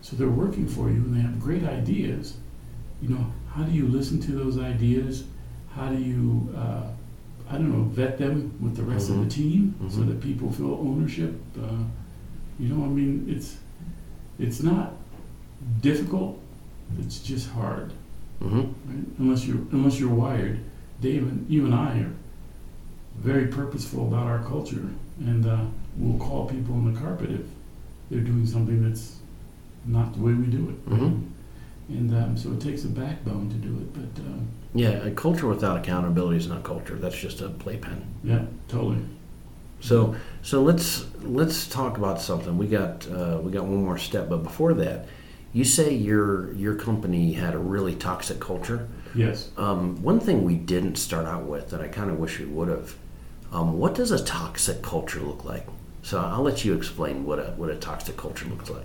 So 0.00 0.16
they're 0.16 0.28
working 0.28 0.66
for 0.66 0.88
you 0.88 0.96
and 0.96 1.14
they 1.14 1.20
have 1.20 1.38
great 1.38 1.64
ideas. 1.64 2.38
You 3.02 3.10
know, 3.10 3.26
how 3.52 3.64
do 3.64 3.72
you 3.72 3.86
listen 3.88 4.20
to 4.22 4.32
those 4.32 4.58
ideas? 4.58 5.24
How 5.74 5.90
do 5.90 5.98
you, 6.02 6.48
uh, 6.56 6.84
I 7.50 7.52
don't 7.58 7.70
know, 7.70 7.82
vet 7.84 8.16
them 8.16 8.54
with 8.60 8.74
the 8.76 8.84
rest 8.84 9.10
of 9.10 9.16
Mhm. 9.16 9.24
the 9.24 9.30
team 9.30 9.74
so 9.90 9.98
Mhm. 9.98 10.06
that 10.08 10.20
people 10.22 10.50
feel 10.50 10.72
ownership? 10.80 11.38
Uh, 11.62 11.82
you 12.58 12.68
know, 12.70 12.84
I 12.84 12.88
mean, 12.88 13.26
it's 13.28 13.58
it's 14.38 14.62
not 14.62 14.94
difficult. 15.82 16.38
It's 17.00 17.20
just 17.20 17.48
hard, 17.50 17.92
hmm 18.40 18.58
right? 18.60 19.04
Unless 19.18 19.46
you're 19.46 19.58
unless 19.72 19.98
you're 19.98 20.14
wired. 20.14 20.60
Dave 21.00 21.22
and 21.22 21.48
you 21.50 21.64
and 21.66 21.74
I 21.74 21.98
are 22.00 22.12
very 23.18 23.46
purposeful 23.48 24.06
about 24.08 24.26
our 24.26 24.42
culture, 24.44 24.88
and 25.20 25.46
uh, 25.46 25.60
we'll 25.96 26.18
call 26.18 26.46
people 26.48 26.74
on 26.74 26.92
the 26.92 26.98
carpet 26.98 27.30
if 27.30 27.40
they're 28.10 28.20
doing 28.20 28.46
something 28.46 28.82
that's 28.88 29.16
not 29.84 30.14
the 30.14 30.20
way 30.20 30.32
we 30.32 30.46
do 30.46 30.68
it. 30.70 30.90
Mhm. 30.90 31.22
And 31.88 32.14
um, 32.14 32.36
so 32.36 32.50
it 32.52 32.60
takes 32.60 32.84
a 32.84 32.88
backbone 32.88 33.48
to 33.50 33.54
do 33.56 33.68
it. 33.76 33.92
But 33.94 34.22
um, 34.22 34.48
Yeah, 34.74 35.04
a 35.04 35.10
culture 35.12 35.46
without 35.46 35.76
accountability 35.78 36.36
is 36.38 36.48
not 36.48 36.64
culture. 36.64 36.96
That's 36.96 37.16
just 37.16 37.40
a 37.40 37.48
playpen. 37.48 38.02
yeah, 38.24 38.44
totally. 38.68 38.98
So 39.80 40.16
so 40.42 40.62
let's 40.62 41.04
let's 41.22 41.68
talk 41.68 41.98
about 41.98 42.20
something. 42.20 42.56
We 42.58 42.66
got 42.66 43.06
uh, 43.10 43.38
we 43.42 43.50
got 43.52 43.64
one 43.64 43.84
more 43.84 43.98
step, 43.98 44.28
but 44.28 44.42
before 44.42 44.72
that, 44.74 45.06
you 45.52 45.64
say 45.64 45.94
your 45.94 46.52
your 46.52 46.74
company 46.74 47.32
had 47.32 47.54
a 47.54 47.58
really 47.58 47.94
toxic 47.94 48.40
culture. 48.40 48.88
Yes. 49.14 49.50
Um, 49.56 50.02
one 50.02 50.20
thing 50.20 50.44
we 50.44 50.56
didn't 50.56 50.96
start 50.96 51.26
out 51.26 51.44
with 51.44 51.70
that 51.70 51.80
I 51.80 51.88
kind 51.88 52.10
of 52.10 52.18
wish 52.18 52.38
we 52.38 52.46
would 52.46 52.68
have. 52.68 52.94
Um, 53.52 53.78
what 53.78 53.94
does 53.94 54.10
a 54.10 54.22
toxic 54.22 54.82
culture 54.82 55.20
look 55.20 55.44
like? 55.44 55.66
So 56.02 56.20
I'll 56.20 56.42
let 56.42 56.64
you 56.64 56.74
explain 56.74 57.24
what 57.24 57.38
a 57.38 57.54
what 57.56 57.70
a 57.70 57.76
toxic 57.76 58.16
culture 58.16 58.46
looks 58.46 58.70
like. 58.70 58.84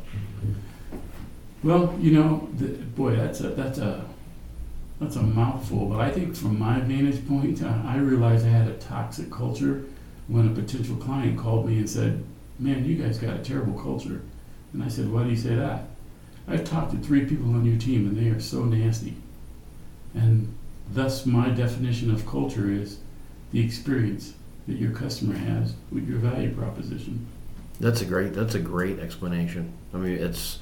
Well, 1.64 1.96
you 2.00 2.14
know, 2.14 2.50
the, 2.58 2.70
boy, 2.70 3.16
that's 3.16 3.42
a 3.42 3.50
that's 3.50 3.78
a 3.78 4.06
that's 5.00 5.18
a 5.18 5.22
mouthful. 5.22 5.88
But 5.88 6.00
I 6.00 6.10
think 6.10 6.36
from 6.36 6.58
my 6.58 6.80
vantage 6.80 7.28
point, 7.28 7.62
uh, 7.62 7.82
I 7.86 7.98
realized 7.98 8.46
I 8.46 8.50
had 8.50 8.68
a 8.68 8.78
toxic 8.78 9.30
culture 9.30 9.84
when 10.28 10.48
a 10.48 10.54
potential 10.54 10.96
client 10.96 11.38
called 11.38 11.68
me 11.68 11.78
and 11.78 11.90
said, 11.90 12.24
"Man, 12.58 12.86
you 12.86 12.96
guys 12.96 13.20
got 13.20 13.36
a 13.36 13.44
terrible 13.44 13.80
culture." 13.80 14.22
And 14.74 14.84
I 14.84 14.88
said, 14.88 15.12
"Why 15.12 15.24
do 15.24 15.30
you 15.30 15.36
say 15.36 15.54
that?" 15.56 15.91
I've 16.48 16.64
talked 16.64 16.92
to 16.92 16.98
three 16.98 17.26
people 17.26 17.54
on 17.54 17.66
your 17.66 17.78
team, 17.78 18.08
and 18.08 18.18
they 18.18 18.30
are 18.30 18.40
so 18.40 18.64
nasty. 18.64 19.16
And 20.14 20.54
thus, 20.92 21.26
my 21.26 21.50
definition 21.50 22.12
of 22.12 22.28
culture 22.28 22.70
is 22.72 23.00
the 23.52 23.64
experience 23.64 24.34
that 24.68 24.78
your 24.78 24.92
customer 24.92 25.36
has 25.36 25.74
with 25.92 26.08
your 26.08 26.20
value 26.20 26.54
proposition. 26.54 27.26
That's 27.80 28.02
a 28.02 28.06
great 28.06 28.34
that's 28.34 28.56
a 28.56 28.60
great 28.60 29.00
explanation. 29.00 29.74
I 29.94 29.98
mean, 29.98 30.14
it's 30.14 30.60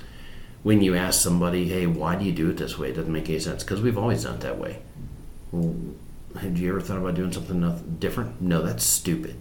when 0.64 0.82
you 0.82 0.96
ask 0.96 1.22
somebody, 1.22 1.68
"Hey, 1.68 1.86
why 1.86 2.16
do 2.16 2.26
you 2.26 2.32
do 2.32 2.50
it 2.50 2.58
this 2.58 2.78
way?" 2.78 2.90
It 2.90 2.96
doesn't 2.96 3.12
make 3.12 3.30
any 3.30 3.40
sense 3.40 3.64
because 3.64 3.82
we've 3.82 3.98
always 3.98 4.24
done 4.24 4.36
it 4.36 4.42
that 4.42 4.58
way. 4.60 4.80
Well, 5.52 5.76
have 6.40 6.58
you 6.58 6.70
ever 6.70 6.80
thought 6.80 6.98
about 6.98 7.16
doing 7.16 7.32
something 7.32 7.98
different? 8.00 8.42
No, 8.42 8.62
that's 8.62 8.84
stupid. 8.84 9.36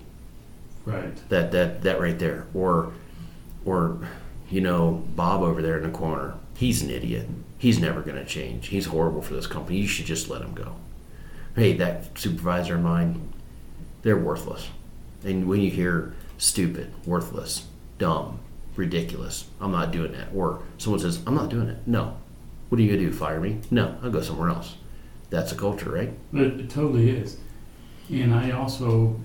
Right. 0.85 1.17
That 1.29 1.53
that 1.53 1.83
that 1.83 2.01
right 2.01 2.19
there, 2.19 2.47
or 2.55 2.93
or 3.65 3.99
you 4.51 4.61
know, 4.61 5.05
Bob 5.15 5.43
over 5.43 5.63
there 5.63 5.77
in 5.79 5.85
the 5.85 5.97
corner. 5.97 6.35
He's 6.57 6.83
an 6.83 6.91
idiot. 6.91 7.29
He's 7.59 7.79
never 7.79 8.01
going 8.03 8.17
to 8.17 8.25
change. 8.25 8.69
He's 8.69 8.87
horrible 8.87 9.23
for 9.23 9.35
this 9.35 9.47
company. 9.47 9.79
You 9.79 9.87
should 9.87 10.07
just 10.07 10.29
let 10.29 10.43
him 10.43 10.55
go. 10.55 10.77
Hey, 11.55 11.73
that 11.75 12.19
supervisor 12.19 12.77
of 12.77 12.83
mine, 12.83 13.33
they're 14.03 14.17
worthless. 14.17 14.69
And 15.25 15.49
when 15.49 15.61
you 15.61 15.71
hear 15.71 16.15
stupid, 16.39 16.93
worthless, 17.05 17.67
dumb, 17.99 18.39
ridiculous, 18.77 19.49
I'm 19.61 19.73
not 19.73 19.91
doing 19.91 20.13
that. 20.13 20.29
Or 20.35 20.63
someone 20.79 21.01
says, 21.01 21.21
I'm 21.27 21.35
not 21.35 21.51
doing 21.51 21.69
it. 21.69 21.79
No. 21.87 22.17
What 22.69 22.79
are 22.79 22.83
you 22.83 22.89
going 22.89 23.01
to 23.01 23.07
do? 23.07 23.13
Fire 23.13 23.41
me? 23.41 23.61
No, 23.71 23.97
I'll 24.03 24.11
go 24.11 24.21
somewhere 24.21 24.51
else. 24.51 24.77
That's 25.31 25.53
a 25.53 25.57
culture, 25.57 25.91
right? 25.91 26.13
It, 26.33 26.61
it 26.61 26.71
totally 26.71 27.11
is. 27.11 27.39
And 28.11 28.35
I 28.35 28.53
also 28.53 29.21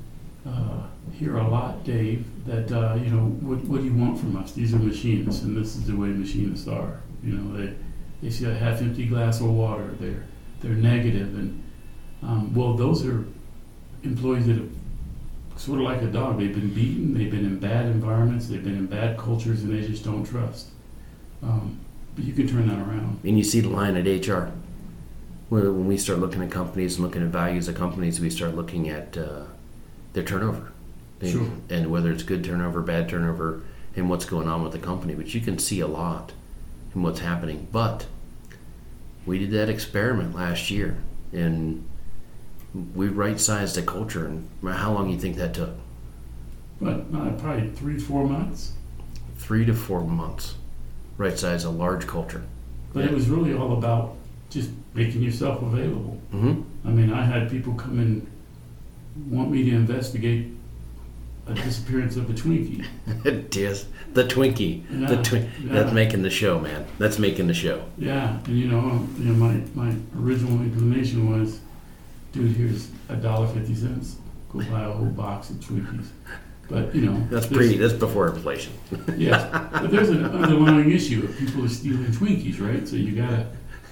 uh, 0.48 0.84
hear 1.14 1.38
a 1.38 1.48
lot, 1.48 1.84
Dave, 1.84 2.26
that, 2.46 2.72
uh, 2.72 2.96
you 2.96 3.10
know, 3.10 3.26
what, 3.42 3.60
what 3.66 3.82
do 3.82 3.88
you 3.88 3.94
want 3.94 4.20
from 4.20 4.36
us? 4.36 4.52
These 4.52 4.74
are 4.74 4.80
machinists, 4.80 5.44
and 5.44 5.56
this 5.56 5.76
is 5.76 5.88
the 5.88 5.96
way 5.96 6.08
machinists 6.08 6.68
are. 6.68 7.02
You 7.24 7.34
know, 7.34 7.58
they, 7.58 7.74
they 8.22 8.30
see 8.30 8.46
a 8.46 8.54
half 8.54 8.82
empty 8.82 9.06
glass 9.06 9.40
of 9.40 9.48
water. 9.48 9.96
They're, 10.00 10.26
they're 10.62 10.72
negative, 10.72 11.36
And, 11.36 11.64
um, 12.22 12.54
well, 12.54 12.74
those 12.74 13.06
are 13.06 13.26
employees 14.04 14.48
that 14.48 14.58
have 14.58 14.70
sort 15.56 15.80
of 15.80 15.86
like 15.86 16.02
a 16.02 16.08
dog. 16.08 16.40
They've 16.40 16.54
been 16.54 16.74
beaten, 16.74 17.14
they've 17.14 17.32
been 17.32 17.46
in 17.46 17.60
bad 17.60 17.86
environments, 17.86 18.48
they've 18.48 18.64
been 18.64 18.78
in 18.78 18.88
bad 18.88 19.18
cultures, 19.18 19.64
and 19.64 19.74
they 19.74 19.88
just 19.88 20.04
don't 20.04 20.26
trust. 20.26 20.68
Um, 21.42 21.80
but 22.16 22.26
you 22.26 22.34
can 22.34 22.48
turn 22.48 22.68
that 22.68 22.80
around. 22.80 23.20
And 23.24 23.38
you 23.38 23.44
see 23.44 23.60
the 23.60 23.70
line 23.70 23.96
at 23.96 24.06
HR. 24.06 24.52
When 25.50 25.88
we 25.88 25.98
start 25.98 26.20
looking 26.20 26.42
at 26.42 26.52
companies 26.52 26.96
and 26.96 27.06
looking 27.06 27.22
at 27.22 27.30
values 27.30 27.68
of 27.68 27.76
companies, 27.76 28.20
we 28.20 28.30
start 28.30 28.56
looking 28.56 28.90
at 28.90 29.18
uh, 29.18 29.44
their 30.14 30.24
turnover. 30.24 30.72
They- 31.20 31.32
Sure. 31.32 31.48
And 31.70 31.90
whether 31.92 32.12
it's 32.12 32.24
good 32.24 32.44
turnover, 32.44 32.82
bad 32.82 33.08
turnover, 33.10 33.62
and 33.96 34.10
what's 34.10 34.26
going 34.26 34.48
on 34.48 34.64
with 34.64 34.72
the 34.72 34.80
company. 34.80 35.14
But 35.14 35.34
you 35.34 35.42
can 35.42 35.58
see 35.60 35.80
a 35.80 35.88
lot 35.88 36.32
in 36.96 37.02
what's 37.04 37.20
happening. 37.20 37.68
But 37.72 38.06
we 39.26 39.40
did 39.40 39.52
that 39.52 39.70
experiment 39.70 40.36
last 40.36 40.70
year, 40.72 40.98
and 41.32 41.86
we 42.96 43.08
right 43.08 43.40
sized 43.40 43.76
the 43.76 43.82
culture. 43.84 44.26
And 44.28 44.48
how 44.68 44.94
long 44.94 45.08
do 45.08 45.14
you 45.14 45.20
think 45.20 45.38
that 45.38 45.54
took? 45.54 45.72
But 46.82 47.06
uh, 47.16 47.30
probably 47.38 47.70
three, 47.70 47.98
four 47.98 48.28
months. 48.28 48.74
Three 49.38 49.64
to 49.66 49.74
four 49.74 50.02
months. 50.02 50.56
Right 51.18 51.38
size 51.38 51.64
a 51.64 51.70
large 51.70 52.08
culture. 52.08 52.44
But 52.94 53.06
it 53.06 53.12
was 53.12 53.30
really 53.30 53.54
all 53.54 53.78
about 53.78 54.16
just 54.50 54.72
making 54.94 55.22
yourself 55.24 55.62
available. 55.62 56.20
hmm 56.32 56.62
I 56.86 56.90
mean, 56.90 57.14
I 57.14 57.24
had 57.24 57.50
people 57.50 57.74
come 57.76 58.00
and 58.00 58.28
want 59.30 59.52
me 59.52 59.64
to 59.70 59.76
investigate 59.76 60.48
a 61.48 61.54
disappearance 61.54 62.16
of 62.16 62.30
a 62.30 62.34
Twinkie. 62.34 62.86
It 63.26 63.56
is 63.56 63.86
the 64.14 64.24
Twinkie. 64.24 64.88
The 65.08 65.16
Yeah, 65.16 65.22
twi- 65.24 65.40
yeah. 65.64 65.74
That's 65.74 65.92
making 65.94 66.22
the 66.24 66.30
show, 66.30 66.60
man. 66.60 66.86
That's 67.00 67.20
making 67.20 67.48
the 67.48 67.54
show. 67.54 67.84
Yeah, 67.98 68.38
and 68.46 68.58
you 68.58 68.68
know, 68.68 69.06
you 69.18 69.26
know, 69.26 69.34
my, 69.34 69.62
my 69.76 69.94
original 70.18 70.62
inclination 70.62 71.30
was, 71.30 71.60
dude, 72.32 72.56
here's 72.56 72.90
a 73.10 73.16
dollar 73.18 73.48
fifty 73.48 73.76
cents. 73.76 74.16
Go 74.52 74.60
buy 74.72 74.84
a 74.84 74.92
whole 74.92 75.08
box 75.08 75.50
of 75.50 75.58
Twinkies. 75.58 76.08
But, 76.70 76.96
you 76.96 77.02
know. 77.02 77.20
That's 77.30 77.48
there's- 77.48 77.68
pre. 77.68 77.78
That's 77.78 77.94
before 77.94 78.30
inflation. 78.30 78.72
Yes, 79.18 79.44
but 79.74 79.92
there's 79.92 80.10
an 80.10 80.24
underlying 80.26 80.92
issue 80.92 81.26
of 81.26 81.38
people 81.38 81.66
are 81.66 81.70
stealing 81.70 82.06
Twinkies, 82.06 82.62
right? 82.62 82.88
So 82.88 82.96
you 82.96 83.12
gotta, 83.22 83.48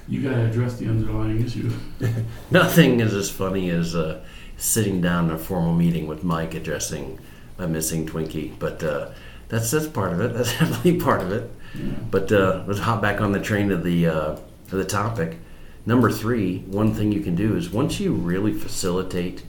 you 0.07 0.21
gotta 0.21 0.45
address 0.45 0.77
the 0.77 0.87
underlying 0.87 1.43
issue. 1.45 1.69
Nothing 2.51 3.01
is 3.01 3.13
as 3.13 3.29
funny 3.29 3.69
as 3.71 3.93
uh, 3.95 4.23
sitting 4.61 5.01
down 5.01 5.25
in 5.25 5.31
a 5.31 5.37
formal 5.39 5.73
meeting 5.73 6.05
with 6.07 6.23
Mike 6.23 6.53
addressing 6.53 7.17
a 7.57 7.67
missing 7.67 8.05
Twinkie. 8.05 8.57
But 8.59 8.83
uh, 8.83 9.09
that's 9.49 9.71
that's 9.71 9.87
part 9.87 10.13
of 10.13 10.21
it. 10.21 10.33
That's 10.35 10.51
definitely 10.51 10.99
part 10.99 11.21
of 11.21 11.31
it. 11.31 11.51
Yeah. 11.75 11.93
But 12.09 12.31
uh, 12.31 12.63
let's 12.67 12.79
hop 12.79 13.01
back 13.01 13.21
on 13.21 13.31
the 13.31 13.41
train 13.41 13.71
of 13.71 13.83
the 13.83 14.07
uh, 14.07 14.31
of 14.31 14.71
the 14.71 14.85
topic. 14.85 15.37
Number 15.85 16.11
three, 16.11 16.59
one 16.59 16.93
thing 16.93 17.11
you 17.11 17.21
can 17.21 17.35
do 17.35 17.57
is 17.57 17.71
once 17.71 17.99
you 17.99 18.13
really 18.13 18.53
facilitate 18.53 19.43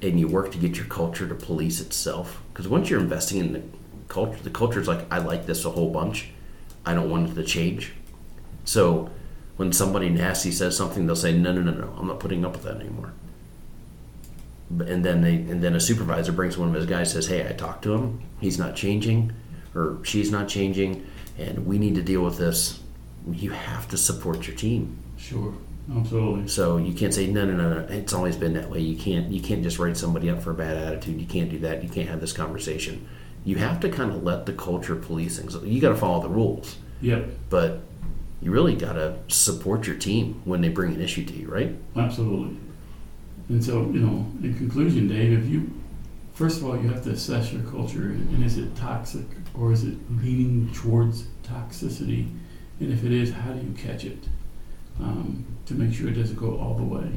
and 0.00 0.18
you 0.18 0.28
work 0.28 0.52
to 0.52 0.58
get 0.58 0.76
your 0.76 0.86
culture 0.86 1.28
to 1.28 1.34
police 1.34 1.80
itself, 1.80 2.40
because 2.52 2.68
once 2.68 2.88
you're 2.88 3.00
investing 3.00 3.38
in 3.38 3.52
the 3.52 3.62
culture, 4.08 4.38
the 4.42 4.50
culture 4.50 4.80
is 4.80 4.86
like, 4.86 5.04
I 5.10 5.18
like 5.18 5.46
this 5.46 5.64
a 5.64 5.70
whole 5.70 5.90
bunch. 5.90 6.30
I 6.86 6.94
don't 6.94 7.10
want 7.10 7.30
it 7.30 7.34
to 7.34 7.44
change. 7.44 7.92
So 8.64 9.10
when 9.56 9.72
somebody 9.72 10.08
nasty 10.08 10.52
says 10.52 10.76
something, 10.76 11.06
they'll 11.06 11.16
say, 11.16 11.36
No, 11.36 11.52
no, 11.52 11.62
no, 11.62 11.72
no, 11.72 11.94
I'm 11.98 12.06
not 12.06 12.20
putting 12.20 12.44
up 12.44 12.52
with 12.52 12.62
that 12.62 12.76
anymore. 12.76 13.12
And 14.80 15.04
then 15.04 15.20
they, 15.20 15.34
and 15.34 15.62
then 15.62 15.74
a 15.74 15.80
supervisor 15.80 16.32
brings 16.32 16.56
one 16.56 16.68
of 16.68 16.74
his 16.74 16.86
guys, 16.86 17.12
says, 17.12 17.26
"Hey, 17.26 17.46
I 17.46 17.52
talked 17.52 17.82
to 17.84 17.94
him. 17.94 18.20
He's 18.40 18.58
not 18.58 18.74
changing, 18.74 19.32
or 19.74 19.98
she's 20.02 20.30
not 20.30 20.48
changing, 20.48 21.04
and 21.38 21.66
we 21.66 21.78
need 21.78 21.94
to 21.96 22.02
deal 22.02 22.22
with 22.22 22.38
this." 22.38 22.80
You 23.30 23.50
have 23.50 23.88
to 23.88 23.96
support 23.96 24.46
your 24.46 24.56
team. 24.56 24.96
Sure, 25.16 25.52
absolutely. 25.94 26.48
So 26.48 26.76
you 26.78 26.92
can't 26.94 27.12
say 27.14 27.26
no, 27.28 27.44
no, 27.44 27.54
no, 27.54 27.68
no. 27.74 27.86
It's 27.94 28.12
always 28.12 28.36
been 28.36 28.54
that 28.54 28.70
way. 28.70 28.80
You 28.80 28.96
can't 28.96 29.30
you 29.30 29.40
can't 29.40 29.62
just 29.62 29.78
write 29.78 29.96
somebody 29.96 30.30
up 30.30 30.42
for 30.42 30.50
a 30.52 30.54
bad 30.54 30.76
attitude. 30.76 31.20
You 31.20 31.26
can't 31.26 31.50
do 31.50 31.58
that. 31.60 31.82
You 31.82 31.88
can't 31.88 32.08
have 32.08 32.20
this 32.20 32.32
conversation. 32.32 33.06
You 33.44 33.56
have 33.56 33.78
to 33.80 33.88
kind 33.88 34.10
of 34.10 34.22
let 34.22 34.46
the 34.46 34.52
culture 34.54 34.96
police 34.96 35.38
things. 35.38 35.54
You 35.64 35.80
got 35.80 35.90
to 35.90 35.96
follow 35.96 36.22
the 36.22 36.28
rules, 36.28 36.76
Yep, 37.00 37.28
but 37.50 37.80
you 38.40 38.50
really 38.52 38.74
got 38.74 38.94
to 38.94 39.16
support 39.28 39.86
your 39.86 39.96
team 39.96 40.40
when 40.44 40.60
they 40.62 40.68
bring 40.68 40.94
an 40.94 41.00
issue 41.00 41.24
to 41.24 41.32
you, 41.32 41.48
right? 41.48 41.76
absolutely. 41.96 42.56
And 43.52 43.62
so, 43.62 43.82
you 43.82 44.00
know, 44.00 44.26
in 44.42 44.54
conclusion, 44.56 45.08
Dave, 45.08 45.38
if 45.38 45.46
you, 45.46 45.70
first 46.32 46.56
of 46.56 46.64
all, 46.64 46.74
you 46.74 46.88
have 46.88 47.04
to 47.04 47.10
assess 47.10 47.52
your 47.52 47.62
culture, 47.64 48.04
and 48.04 48.42
is 48.42 48.56
it 48.56 48.74
toxic 48.76 49.26
or 49.54 49.72
is 49.72 49.84
it 49.84 49.94
leaning 50.08 50.72
towards 50.72 51.24
toxicity? 51.44 52.30
And 52.80 52.90
if 52.90 53.04
it 53.04 53.12
is, 53.12 53.30
how 53.30 53.52
do 53.52 53.60
you 53.60 53.74
catch 53.74 54.06
it 54.06 54.16
um, 54.98 55.44
to 55.66 55.74
make 55.74 55.94
sure 55.94 56.08
it 56.08 56.14
doesn't 56.14 56.36
go 56.36 56.58
all 56.58 56.74
the 56.74 56.82
way? 56.82 57.10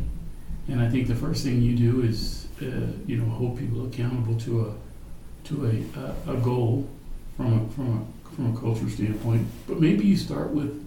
And 0.68 0.82
I 0.82 0.90
think 0.90 1.08
the 1.08 1.16
first 1.16 1.46
thing 1.46 1.62
you 1.62 1.74
do 1.74 2.02
is, 2.02 2.48
uh, 2.62 2.66
you 3.08 3.16
know, 3.16 3.30
hold 3.34 3.58
people 3.58 3.86
accountable 3.86 4.38
to 4.40 4.68
a 4.68 4.76
to 5.48 5.68
a, 5.68 6.32
a, 6.32 6.34
a 6.34 6.38
goal 6.42 6.90
from 7.38 7.54
a, 7.54 7.74
from 7.74 7.98
a 7.98 8.36
from 8.36 8.54
a 8.54 8.60
culture 8.60 8.90
standpoint. 8.90 9.48
But 9.68 9.80
maybe 9.80 10.06
you 10.06 10.18
start 10.18 10.50
with 10.50 10.84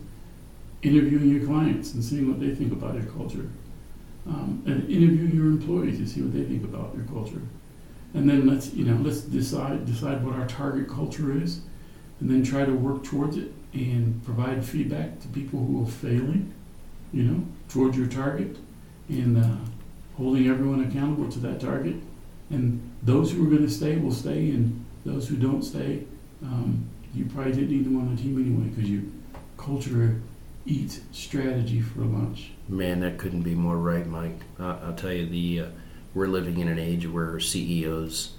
interviewing 0.82 1.30
your 1.30 1.46
clients 1.46 1.94
and 1.94 2.04
seeing 2.04 2.28
what 2.28 2.38
they 2.38 2.54
think 2.54 2.70
about 2.72 2.94
your 2.94 3.04
culture, 3.04 3.48
um, 4.28 4.62
and 4.66 4.88
interviewing 4.90 5.34
your 5.34 5.46
employees 5.46 5.98
to 5.98 6.06
see 6.06 6.20
what 6.20 6.32
they 6.32 6.44
think 6.44 6.64
about 6.64 6.94
your 6.94 7.04
culture. 7.04 7.40
And 8.14 8.28
then 8.28 8.46
let's 8.46 8.72
you 8.72 8.84
know 8.84 9.00
let's 9.02 9.20
decide 9.20 9.86
decide 9.86 10.24
what 10.24 10.34
our 10.34 10.46
target 10.46 10.88
culture 10.88 11.36
is, 11.36 11.60
and 12.20 12.30
then 12.30 12.42
try 12.42 12.64
to 12.64 12.72
work 12.72 13.04
towards 13.04 13.36
it 13.36 13.52
and 13.72 14.22
provide 14.24 14.64
feedback 14.64 15.20
to 15.20 15.28
people 15.28 15.60
who 15.60 15.84
are 15.84 15.90
failing, 15.90 16.52
you 17.12 17.22
know, 17.22 17.44
towards 17.68 17.96
your 17.96 18.06
target, 18.06 18.56
and 19.08 19.36
uh, 19.36 19.56
holding 20.16 20.48
everyone 20.48 20.84
accountable 20.84 21.30
to 21.30 21.38
that 21.40 21.60
target. 21.60 21.96
And 22.50 22.80
those 23.02 23.30
who 23.32 23.46
are 23.46 23.50
going 23.50 23.66
to 23.66 23.70
stay 23.70 23.96
will 23.96 24.12
stay, 24.12 24.50
and 24.50 24.84
those 25.04 25.28
who 25.28 25.36
don't 25.36 25.62
stay, 25.62 26.04
um, 26.42 26.88
you 27.14 27.26
probably 27.26 27.52
didn't 27.52 27.70
need 27.70 27.84
them 27.84 27.98
on 27.98 28.14
the 28.14 28.20
team 28.20 28.38
anyway 28.40 28.70
because 28.70 28.90
your 28.90 29.02
culture 29.58 30.20
eats 30.68 31.00
strategy 31.12 31.80
for 31.80 32.00
lunch. 32.00 32.50
Man, 32.68 33.00
that 33.00 33.18
couldn't 33.18 33.42
be 33.42 33.54
more 33.54 33.76
right, 33.76 34.06
Mike. 34.06 34.40
Uh, 34.60 34.76
I'll 34.84 34.94
tell 34.94 35.12
you, 35.12 35.26
the 35.26 35.60
uh, 35.60 35.70
we're 36.14 36.26
living 36.26 36.58
in 36.58 36.68
an 36.68 36.78
age 36.78 37.06
where 37.08 37.40
CEOs 37.40 38.34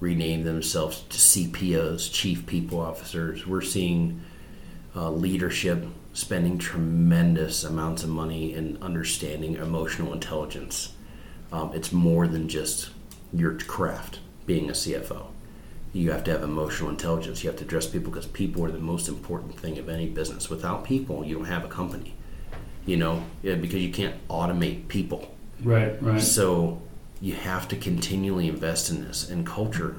rename 0.00 0.44
themselves 0.44 1.02
to 1.08 1.18
CPOs, 1.18 2.12
Chief 2.12 2.46
People 2.46 2.80
Officers. 2.80 3.46
We're 3.46 3.60
seeing 3.60 4.20
uh, 4.94 5.10
leadership 5.10 5.86
spending 6.12 6.58
tremendous 6.58 7.64
amounts 7.64 8.02
of 8.02 8.10
money 8.10 8.54
in 8.54 8.76
understanding 8.82 9.54
emotional 9.54 10.12
intelligence. 10.12 10.92
Um, 11.52 11.72
it's 11.74 11.92
more 11.92 12.26
than 12.26 12.48
just 12.48 12.90
your 13.32 13.54
craft 13.58 14.20
being 14.46 14.68
a 14.68 14.72
CFO. 14.72 15.26
You 15.98 16.12
have 16.12 16.24
to 16.24 16.30
have 16.30 16.42
emotional 16.42 16.90
intelligence. 16.90 17.42
You 17.42 17.50
have 17.50 17.58
to 17.58 17.64
address 17.64 17.86
people 17.86 18.10
because 18.10 18.26
people 18.26 18.64
are 18.64 18.70
the 18.70 18.78
most 18.78 19.08
important 19.08 19.58
thing 19.58 19.78
of 19.78 19.88
any 19.88 20.08
business. 20.08 20.48
Without 20.48 20.84
people, 20.84 21.24
you 21.24 21.36
don't 21.36 21.46
have 21.46 21.64
a 21.64 21.68
company 21.68 22.14
you 22.88 22.96
know, 22.96 23.22
yeah, 23.42 23.54
because 23.54 23.82
you 23.82 23.92
can't 23.92 24.16
automate 24.28 24.88
people. 24.88 25.36
Right, 25.62 26.02
right. 26.02 26.20
So 26.20 26.80
you 27.20 27.34
have 27.34 27.68
to 27.68 27.76
continually 27.76 28.48
invest 28.48 28.88
in 28.88 29.04
this 29.04 29.28
and 29.28 29.46
culture. 29.46 29.96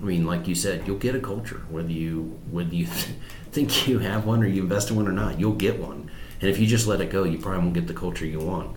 I 0.00 0.04
mean, 0.04 0.24
like 0.24 0.48
you 0.48 0.54
said, 0.54 0.86
you'll 0.86 0.96
get 0.96 1.14
a 1.14 1.20
culture 1.20 1.62
whether 1.68 1.92
you 1.92 2.38
whether 2.50 2.74
you 2.74 2.86
think 3.52 3.86
you 3.86 3.98
have 3.98 4.24
one 4.24 4.42
or 4.42 4.46
you 4.46 4.62
invest 4.62 4.88
in 4.88 4.96
one 4.96 5.06
or 5.06 5.12
not. 5.12 5.38
You'll 5.38 5.52
get 5.52 5.78
one, 5.78 6.10
and 6.40 6.48
if 6.48 6.58
you 6.58 6.66
just 6.66 6.86
let 6.86 7.02
it 7.02 7.10
go, 7.10 7.24
you 7.24 7.38
probably 7.38 7.58
won't 7.58 7.74
get 7.74 7.86
the 7.86 7.94
culture 7.94 8.24
you 8.24 8.40
want. 8.40 8.74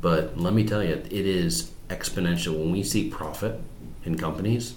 But 0.00 0.36
let 0.36 0.52
me 0.52 0.66
tell 0.66 0.82
you, 0.82 0.94
it 0.94 1.12
is 1.12 1.70
exponential. 1.90 2.58
When 2.58 2.72
we 2.72 2.82
see 2.82 3.08
profit 3.08 3.60
in 4.04 4.18
companies, 4.18 4.74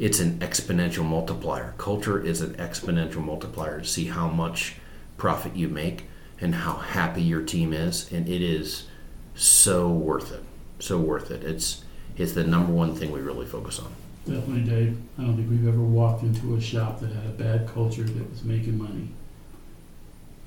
it's 0.00 0.18
an 0.18 0.38
exponential 0.38 1.04
multiplier. 1.04 1.74
Culture 1.76 2.18
is 2.20 2.40
an 2.40 2.54
exponential 2.54 3.22
multiplier 3.22 3.80
to 3.80 3.86
see 3.86 4.06
how 4.06 4.28
much 4.28 4.76
profit 5.18 5.54
you 5.54 5.68
make 5.68 6.06
and 6.40 6.54
how 6.54 6.72
happy 6.76 7.20
your 7.22 7.42
team 7.42 7.74
is, 7.74 8.10
and 8.10 8.26
it 8.26 8.40
is 8.40 8.86
so 9.34 9.90
worth 9.90 10.32
it. 10.32 10.42
So 10.78 10.98
worth 10.98 11.30
it. 11.30 11.44
It's 11.44 11.84
it's 12.16 12.32
the 12.32 12.44
number 12.44 12.72
one 12.72 12.96
thing 12.96 13.12
we 13.12 13.20
really 13.20 13.44
focus 13.44 13.78
on. 13.78 13.92
Definitely, 14.26 14.62
Dave. 14.62 14.98
I 15.18 15.22
don't 15.22 15.36
think 15.36 15.50
we've 15.50 15.68
ever 15.68 15.82
walked 15.82 16.22
into 16.22 16.56
a 16.56 16.60
shop 16.60 17.00
that 17.00 17.12
had 17.12 17.26
a 17.26 17.30
bad 17.30 17.68
culture 17.68 18.02
that 18.02 18.30
was 18.30 18.42
making 18.42 18.78
money. 18.78 19.08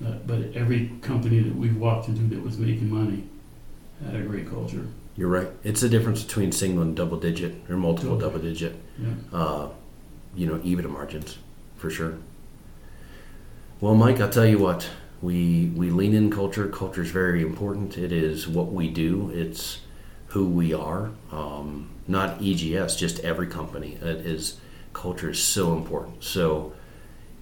Uh, 0.03 0.13
but 0.25 0.55
every 0.55 0.91
company 1.01 1.39
that 1.41 1.55
we've 1.55 1.77
walked 1.77 2.07
into 2.07 2.23
that 2.35 2.43
was 2.43 2.57
making 2.57 2.89
money 2.89 3.23
had 4.03 4.15
a 4.15 4.23
great 4.23 4.49
culture. 4.49 4.87
You're 5.15 5.29
right. 5.29 5.49
It's 5.63 5.81
the 5.81 5.89
difference 5.89 6.23
between 6.23 6.51
single 6.51 6.81
and 6.81 6.95
double 6.95 7.19
digit 7.19 7.55
or 7.69 7.77
multiple 7.77 8.17
double 8.17 8.39
digit. 8.39 8.75
Yeah. 8.97 9.09
Uh, 9.31 9.69
you 10.35 10.47
know, 10.47 10.57
EBITDA 10.59 10.89
margins 10.89 11.37
for 11.77 11.89
sure. 11.89 12.15
Well, 13.81 13.95
Mike, 13.95 14.19
I'll 14.19 14.29
tell 14.29 14.45
you 14.45 14.59
what. 14.59 14.89
We 15.21 15.71
we 15.75 15.89
lean 15.89 16.13
in 16.13 16.29
culture. 16.29 16.67
Culture 16.67 17.01
is 17.01 17.11
very 17.11 17.41
important. 17.41 17.97
It 17.97 18.11
is 18.11 18.47
what 18.47 18.71
we 18.73 18.89
do. 18.89 19.31
It's 19.33 19.79
who 20.27 20.45
we 20.49 20.73
are. 20.73 21.11
Um, 21.31 21.89
not 22.07 22.41
EGS, 22.41 22.95
just 22.97 23.19
every 23.21 23.47
company. 23.47 23.97
It 24.01 24.25
is 24.25 24.59
culture 24.91 25.29
is 25.29 25.41
so 25.41 25.73
important. 25.73 26.23
So 26.23 26.73